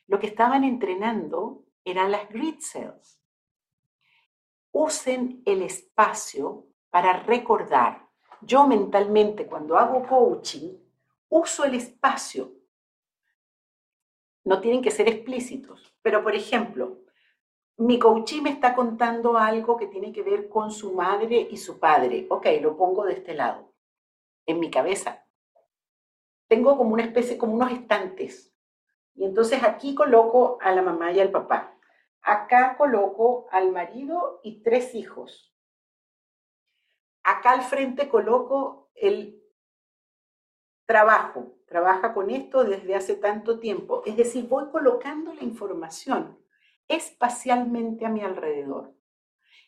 [0.05, 3.19] Lo que estaban entrenando eran las grid cells.
[4.71, 8.07] Usen el espacio para recordar.
[8.41, 10.84] Yo mentalmente cuando hago coaching,
[11.29, 12.53] uso el espacio.
[14.43, 16.99] No tienen que ser explícitos, pero por ejemplo,
[17.77, 21.79] mi coachí me está contando algo que tiene que ver con su madre y su
[21.79, 22.25] padre.
[22.29, 23.73] Ok, lo pongo de este lado,
[24.45, 25.25] en mi cabeza.
[26.47, 28.53] Tengo como una especie, como unos estantes.
[29.15, 31.77] Y entonces aquí coloco a la mamá y al papá.
[32.21, 35.53] Acá coloco al marido y tres hijos.
[37.23, 39.44] Acá al frente coloco el
[40.85, 41.57] trabajo.
[41.67, 44.03] Trabaja con esto desde hace tanto tiempo.
[44.05, 46.37] Es decir, voy colocando la información
[46.87, 48.93] espacialmente a mi alrededor.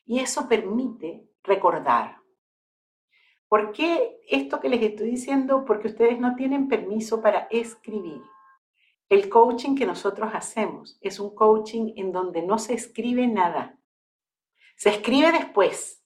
[0.06, 2.18] Y eso permite recordar.
[3.48, 5.66] ¿Por qué esto que les estoy diciendo?
[5.66, 8.22] Porque ustedes no tienen permiso para escribir.
[9.10, 13.80] El coaching que nosotros hacemos es un coaching en donde no se escribe nada.
[14.76, 16.04] Se escribe después,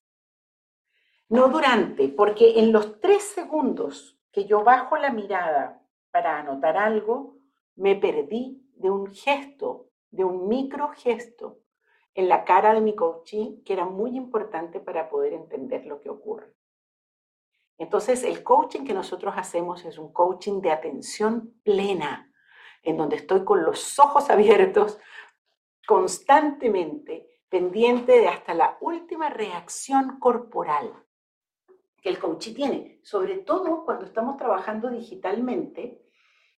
[1.29, 7.37] no durante, porque en los tres segundos que yo bajo la mirada para anotar algo,
[7.75, 11.59] me perdí de un gesto de un micro gesto
[12.13, 16.09] en la cara de mi coaching que era muy importante para poder entender lo que
[16.09, 16.53] ocurre.
[17.77, 22.31] Entonces, el coaching que nosotros hacemos es un coaching de atención plena,
[22.83, 24.99] en donde estoy con los ojos abiertos
[25.87, 30.93] constantemente, pendiente de hasta la última reacción corporal
[32.01, 36.01] que el coaching tiene, sobre todo cuando estamos trabajando digitalmente,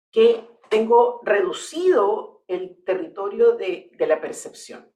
[0.10, 4.90] que tengo reducido el territorio de, la percepción.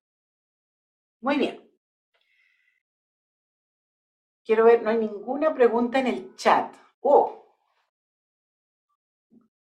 [1.19, 1.69] Muy bien.
[4.45, 6.73] Quiero ver, no hay ninguna pregunta en el chat.
[7.01, 7.55] Oh,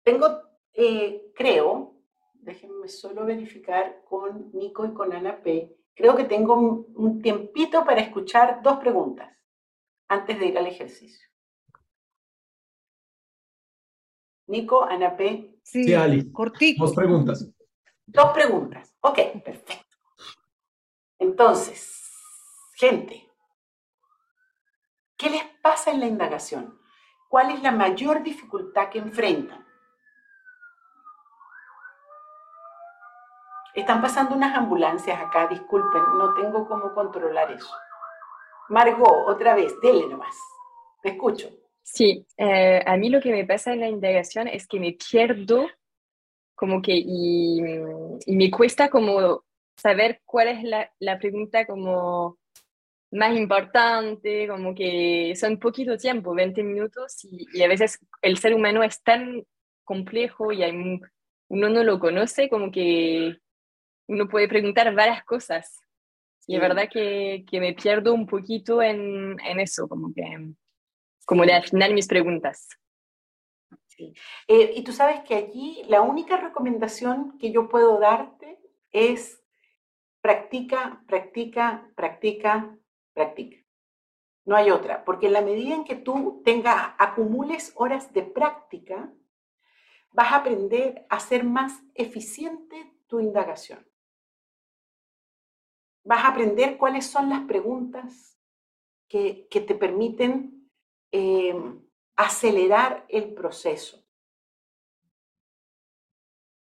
[0.03, 0.26] tengo,
[0.74, 1.97] eh, creo,
[2.35, 5.74] déjenme solo verificar con Nico y con Ana P.
[5.95, 9.35] Creo que tengo un tiempito para escuchar dos preguntas
[10.09, 11.28] antes de ir al ejercicio.
[14.46, 15.59] Nico, Ana P.
[15.62, 16.30] Sí, Ali.
[16.76, 17.50] Dos preguntas.
[18.07, 18.94] Dos preguntas.
[19.00, 19.96] Ok, perfecto.
[21.18, 22.11] Entonces,
[22.74, 23.32] gente,
[25.16, 26.78] ¿qué les pasa en la indagación?
[27.28, 29.64] ¿Cuál es la mayor dificultad que enfrentan?
[33.74, 37.74] Están pasando unas ambulancias acá, disculpen, no tengo cómo controlar eso.
[38.68, 40.36] Margot, otra vez, dele nomás.
[41.02, 41.50] Te escucho.
[41.82, 45.68] Sí, eh, a mí lo que me pasa en la indagación es que me pierdo
[46.54, 47.60] como que, y,
[48.26, 49.44] me cuesta como
[49.76, 52.38] saber cuál es la, pregunta como
[53.10, 58.82] más importante, como que son poquito tiempo, 20 minutos, y, a veces el ser humano
[58.82, 59.44] es tan
[59.84, 60.62] complejo y
[61.48, 63.36] uno no lo conoce, como que
[64.08, 65.84] uno puede preguntar varias cosas.
[66.47, 70.22] Y es verdad que, que, me pierdo un poquito en, en eso, como que,
[71.24, 72.68] como de afinar mis preguntas.
[74.49, 78.59] Eh, y tú sabes que allí la única recomendación que yo puedo darte
[78.92, 79.42] es
[80.20, 82.76] practica, practica, practica,
[83.12, 83.59] practica.
[84.45, 89.11] No hay otra, porque en la medida en que tú tengas, acumules horas de práctica,
[90.12, 93.86] vas a aprender a ser más eficiente tu indagación.
[96.05, 98.38] Vas a aprender cuáles son las preguntas
[99.09, 100.70] que, te permiten
[101.12, 101.55] eh,
[102.16, 104.05] acelerar el proceso.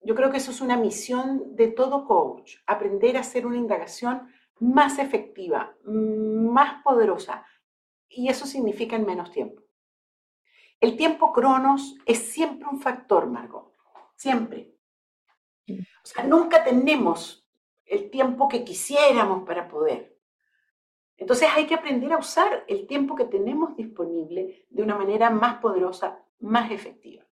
[0.03, 4.33] Yo creo que eso es una misión de todo coach, aprender a hacer una indagación
[4.59, 7.47] más efectiva, más poderosa,
[8.09, 9.63] y eso significa en menos tiempo.
[10.81, 13.75] El tiempo cronos es siempre un factor, Margot.
[14.17, 14.75] siempre.
[15.69, 17.40] O sea, nunca tenemos
[17.91, 20.17] el tiempo que quisiéramos para poder.
[21.17, 25.57] Entonces hay que aprender a usar el tiempo que tenemos disponible de una manera más
[25.57, 27.25] poderosa, más efectiva.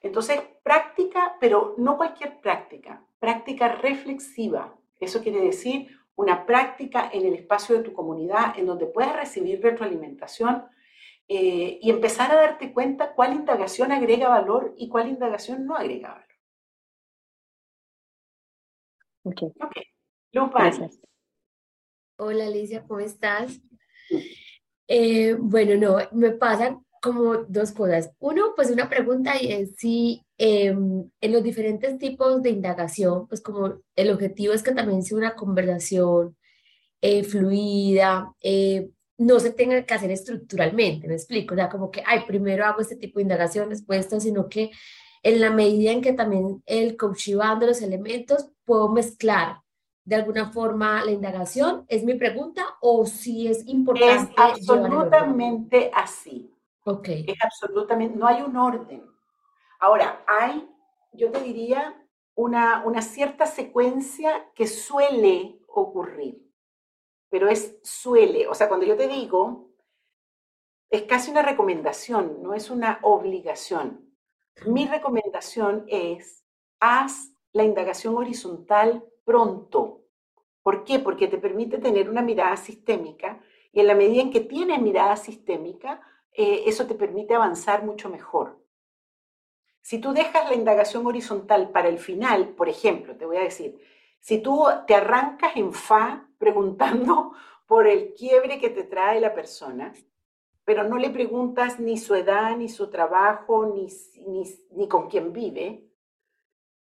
[0.00, 4.74] Entonces, práctica, pero no cualquier práctica, práctica reflexiva.
[4.98, 9.62] Eso quiere decir una práctica en el espacio de tu comunidad en donde puedas recibir
[9.62, 10.64] retroalimentación
[11.28, 16.08] eh, y empezar a darte cuenta cuál indagación agrega valor y cuál indagación no agrega
[16.08, 16.27] valor.
[19.22, 19.42] Ok.
[19.42, 19.84] okay.
[20.32, 21.00] Gracias.
[22.16, 23.60] Hola Alicia, ¿cómo estás?
[24.88, 28.10] Eh, bueno, no, me pasan como dos cosas.
[28.18, 33.40] Uno, pues una pregunta y es si em, en los diferentes tipos de indagación, pues
[33.40, 36.36] como el objetivo es que también sea una conversación
[37.00, 42.02] eh, fluida, eh, no se tenga que hacer estructuralmente, me explico, o sea, como que,
[42.06, 44.70] ay, primero hago este tipo de indagación, después esto, sino que
[45.22, 49.62] en la medida en que también el coach va dando los elementos, puedo mezclar
[50.04, 54.32] de alguna forma la indagación, es mi pregunta, o si es importante.
[54.32, 56.54] Es absolutamente así.
[56.84, 57.08] Ok.
[57.08, 59.04] Es absolutamente, no hay un orden.
[59.80, 60.68] Ahora, hay,
[61.12, 62.00] yo te diría,
[62.34, 66.48] una, una cierta secuencia que suele ocurrir
[67.30, 69.70] pero es suele, o sea, cuando yo te digo,
[70.90, 74.14] es casi una recomendación, no es una obligación.
[74.66, 76.44] Mi recomendación es,
[76.80, 80.04] haz la indagación horizontal pronto.
[80.62, 81.00] ¿Por qué?
[81.00, 83.40] Porque te permite tener una mirada sistémica
[83.72, 86.00] y en la medida en que tienes mirada sistémica,
[86.32, 88.60] eh, eso te permite avanzar mucho mejor.
[89.82, 93.76] Si tú dejas la indagación horizontal para el final, por ejemplo, te voy a decir,
[94.20, 97.32] si tú te arrancas en fa preguntando
[97.66, 99.92] por el quiebre que te trae la persona,
[100.64, 103.88] pero no le preguntas ni su edad, ni su trabajo, ni,
[104.76, 105.87] ni, con quién vive,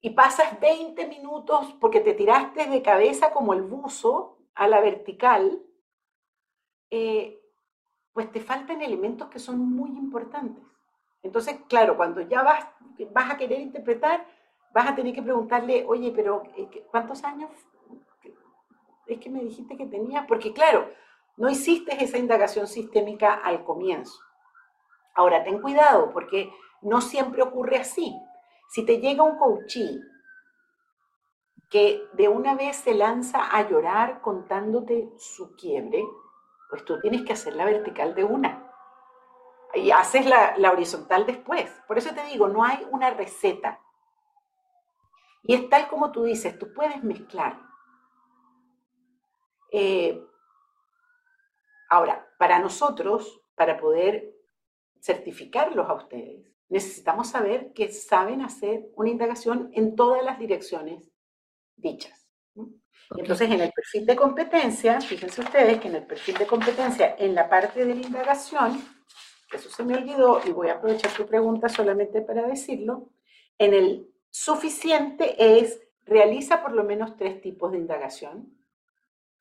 [0.00, 5.62] y pasas 20 minutos porque te tiraste de cabeza como el buzo a la vertical,
[6.90, 7.40] eh,
[8.12, 10.64] pues te faltan elementos que son muy importantes.
[11.22, 12.66] Entonces, claro, cuando ya vas,
[13.12, 14.26] vas a querer interpretar,
[14.72, 17.50] vas a tener que preguntarle, oye, pero eh, ¿cuántos años
[19.06, 20.24] es que me dijiste que tenías?
[20.26, 20.88] Porque claro,
[21.36, 24.18] no hiciste esa indagación sistémica al comienzo.
[25.14, 28.16] Ahora, ten cuidado, porque no siempre ocurre así.
[28.70, 30.00] Si te llega un coachí
[31.68, 36.04] que de una vez se lanza a llorar contándote su quiebre,
[36.68, 38.72] pues tú tienes que hacer la vertical de una.
[39.74, 41.68] Y haces la, horizontal después.
[41.88, 43.80] Por eso te digo, no hay una receta.
[45.42, 47.60] Y es tal como tú dices, tú puedes mezclar.
[49.72, 50.24] Eh,
[51.88, 54.32] ahora, para nosotros, para poder
[55.00, 61.10] certificarlos a ustedes, necesitamos saber que saben hacer una indagación en todas las direcciones
[61.76, 62.26] dichas.
[63.16, 67.34] Entonces, en el perfil de competencia, fíjense ustedes que en el perfil de competencia, en
[67.34, 68.80] la parte de la indagación,
[69.52, 73.10] eso se me olvidó y voy a aprovechar tu pregunta solamente para decirlo,
[73.58, 78.56] en el Suficiente es, realiza por lo menos tres tipos de indagación.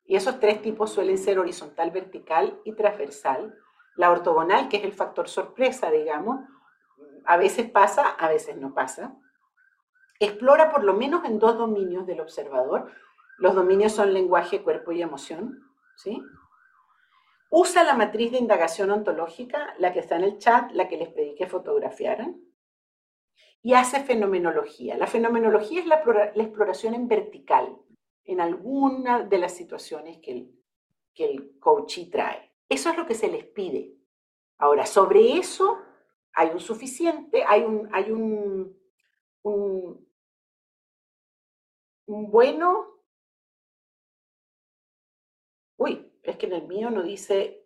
[0.03, 3.55] Y esos tres tipos suelen ser horizontal, vertical y transversal.
[3.95, 6.39] La ortogonal, que es el factor sorpresa, digamos,
[7.29, 9.15] a veces pasa, a veces no pasa.
[10.19, 12.91] Explora por lo menos en dos dominios del observador.
[13.37, 15.59] Los dominios son lenguaje, cuerpo y emoción.
[15.95, 16.23] ¿sí?
[17.51, 21.09] Usa la matriz de indagación ontológica, la que está en el chat, la que les
[21.09, 22.41] pedí que fotografiaran
[23.61, 24.97] y hace fenomenología.
[24.97, 26.01] La fenomenología es la,
[26.33, 27.77] exploración en vertical
[28.25, 30.59] en alguna de las situaciones que el,
[31.13, 32.51] que el coachee trae.
[32.67, 33.93] Eso es lo que se les pide.
[34.57, 35.77] Ahora, sobre eso
[36.33, 38.77] hay un suficiente, hay un, hay un,
[39.43, 40.07] un,
[42.07, 42.87] un bueno.
[45.77, 47.65] Uy, es que en el mío no dice.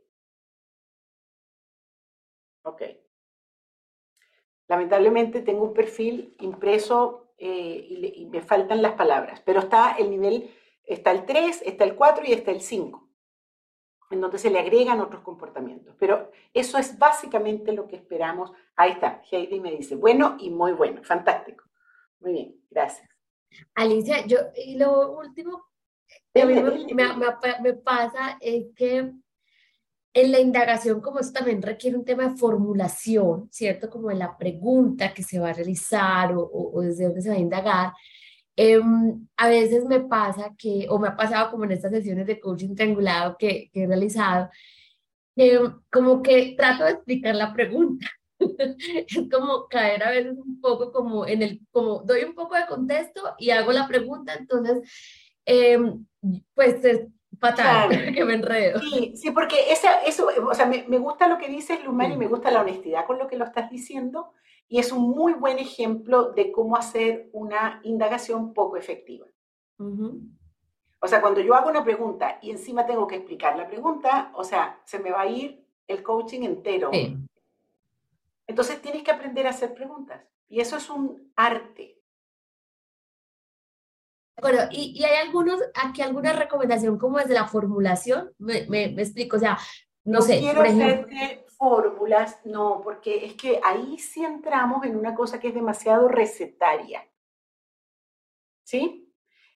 [2.64, 2.82] Ok.
[4.68, 10.50] Lamentablemente tengo un perfil impreso eh, y, me faltan las palabras, pero está el nivel,
[10.86, 13.10] está el 3, está el 4 y está el 5,
[14.12, 15.96] en donde se le agregan otros comportamientos.
[16.00, 18.52] Pero eso es básicamente lo que esperamos.
[18.76, 21.66] Ahí está, Heidi me dice, bueno y muy bueno, fantástico.
[22.20, 23.10] Muy bien, gracias.
[23.76, 25.66] Alicia, yo, y lo último
[26.34, 29.14] que me pasa es que
[30.16, 33.90] en la indagación, como eso también requiere un tema de formulación, ¿cierto?
[33.90, 37.40] Como de la pregunta que se va a realizar o, desde dónde se va a
[37.40, 37.94] indagar,
[38.56, 42.40] em, a veces me pasa que, o me ha pasado como en estas sesiones de
[42.40, 44.50] coaching triangulado que, que he realizado,
[45.92, 48.08] como que trato de explicar la pregunta,
[48.40, 52.66] es como caer a veces un poco como en el, como doy un poco de
[52.68, 54.90] contexto y hago la pregunta, entonces,
[55.46, 56.06] em,
[56.54, 57.08] pues es
[57.40, 58.80] fatal que me enredo.
[58.80, 62.18] Sí, sí porque esa, eso, o sea, me, me, gusta lo que dices, Lumar, y
[62.18, 64.34] me gusta la honestidad con lo que lo estás diciendo,
[64.68, 69.28] y es un muy buen ejemplo de cómo hacer una indagación poco efectiva.
[69.78, 74.44] O sea, cuando yo hago una pregunta y encima tengo que explicar la pregunta, o
[74.44, 76.92] sea, se me va a ir el coaching entero.
[78.48, 80.22] Entonces tienes que aprender a hacer preguntas.
[80.48, 82.00] Y eso es un arte.
[84.42, 89.38] Bueno, y, y hay algunos, aquí alguna recomendación como desde la formulación, me, me, explico,
[89.38, 89.58] o sea,
[90.06, 90.40] no, sé.
[90.40, 91.08] Quiero por ejemplo,
[91.64, 97.08] fórmulas, no, porque es que ahí sí entramos en una cosa que es demasiado recetaria.
[98.66, 99.10] ¿Sí?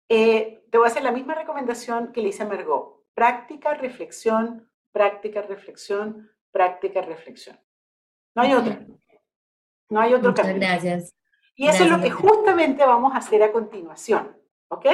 [0.08, 3.04] Eh, te voy a hacer la misma recomendación que le hice a Margot.
[3.14, 7.60] Práctica, reflexión, práctica, reflexión, práctica, reflexión.
[8.36, 8.80] No hay otra.
[9.90, 11.16] No hay otro Muchas Gracias.
[11.56, 14.38] Y eso es lo que justamente vamos a hacer a continuación.
[14.68, 14.86] ¿Ok?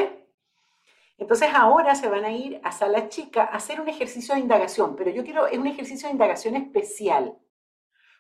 [1.18, 4.96] Entonces ahora se van a ir a sala chica a hacer un ejercicio de indagación,
[4.96, 7.38] pero yo quiero, es un ejercicio de indagación especial,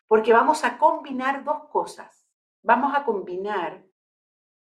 [0.07, 2.27] porque vamos a combinar dos cosas.
[2.61, 3.83] Vamos a combinar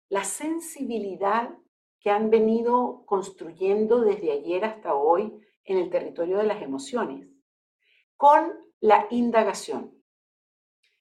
[0.09, 1.51] la sensibilidad
[2.01, 7.29] que han venido construyendo desde ayer hasta hoy en el territorio de las emociones,
[8.17, 9.95] con la indagación.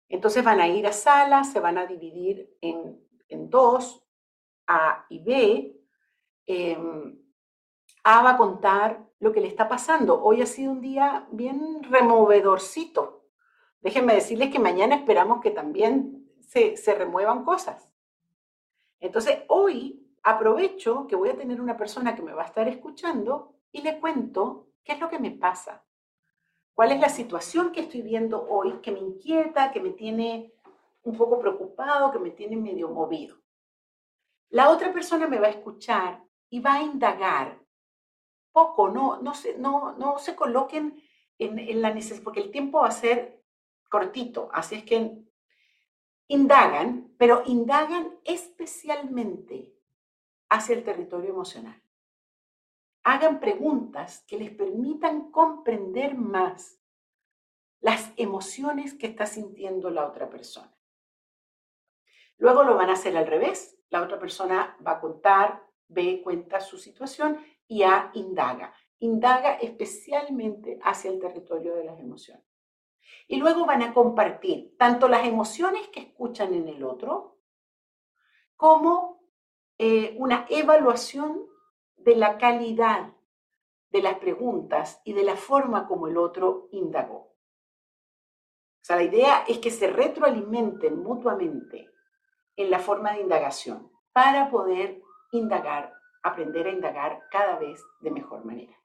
[0.07, 2.99] Entonces van a ir a sala, se van a dividir en,
[3.49, 4.05] dos,
[4.67, 5.81] A y B.
[6.54, 7.18] Em,
[8.04, 10.22] a va a contar lo que le está pasando.
[10.22, 13.24] Hoy ha sido un día bien removedorcito.
[13.80, 17.93] Déjenme decirles que mañana esperamos que también se, se remuevan cosas.
[18.99, 23.56] Entonces, hoy aprovecho que voy a tener una persona que me va a estar escuchando
[23.72, 25.86] y le cuento qué es lo que me pasa.
[26.74, 30.52] ¿Cuál es la situación que estoy viendo hoy que me inquieta, que me tiene
[31.04, 33.38] un poco preocupado, que me tiene medio movido?
[34.49, 36.22] La otra persona me va a escuchar
[36.52, 37.60] y va a indagar
[38.52, 41.02] poco, no, no, se, no, no se coloquen
[41.39, 43.43] en, en la necesidad, porque el tiempo va a ser
[43.89, 45.24] cortito, así es que
[46.28, 49.74] indagan, pero indagan especialmente
[50.49, 51.82] hacia el territorio emocional
[53.04, 56.80] hagan preguntas que les permitan comprender más
[57.80, 60.72] las emociones que está sintiendo la otra persona.
[62.38, 63.78] Luego lo van a hacer al revés.
[63.89, 67.38] La otra persona va a contar, ve, cuenta su situación
[67.68, 68.74] y A indaga.
[69.00, 72.46] Indaga especialmente hacia el territorio de las emociones.
[73.28, 77.38] Y luego van a compartir tanto las emociones que escuchan en el otro
[78.56, 79.24] como
[79.78, 81.48] eh, una evaluación
[81.98, 83.14] de la calidad
[83.89, 87.32] de las preguntas y de la forma como el otro indagó.
[88.82, 91.89] O sea, la idea es que se retroalimenten mutuamente
[92.56, 95.02] en la forma de indagación para poder
[95.32, 98.81] indagar, aprender a indagar cada vez de mejor manera.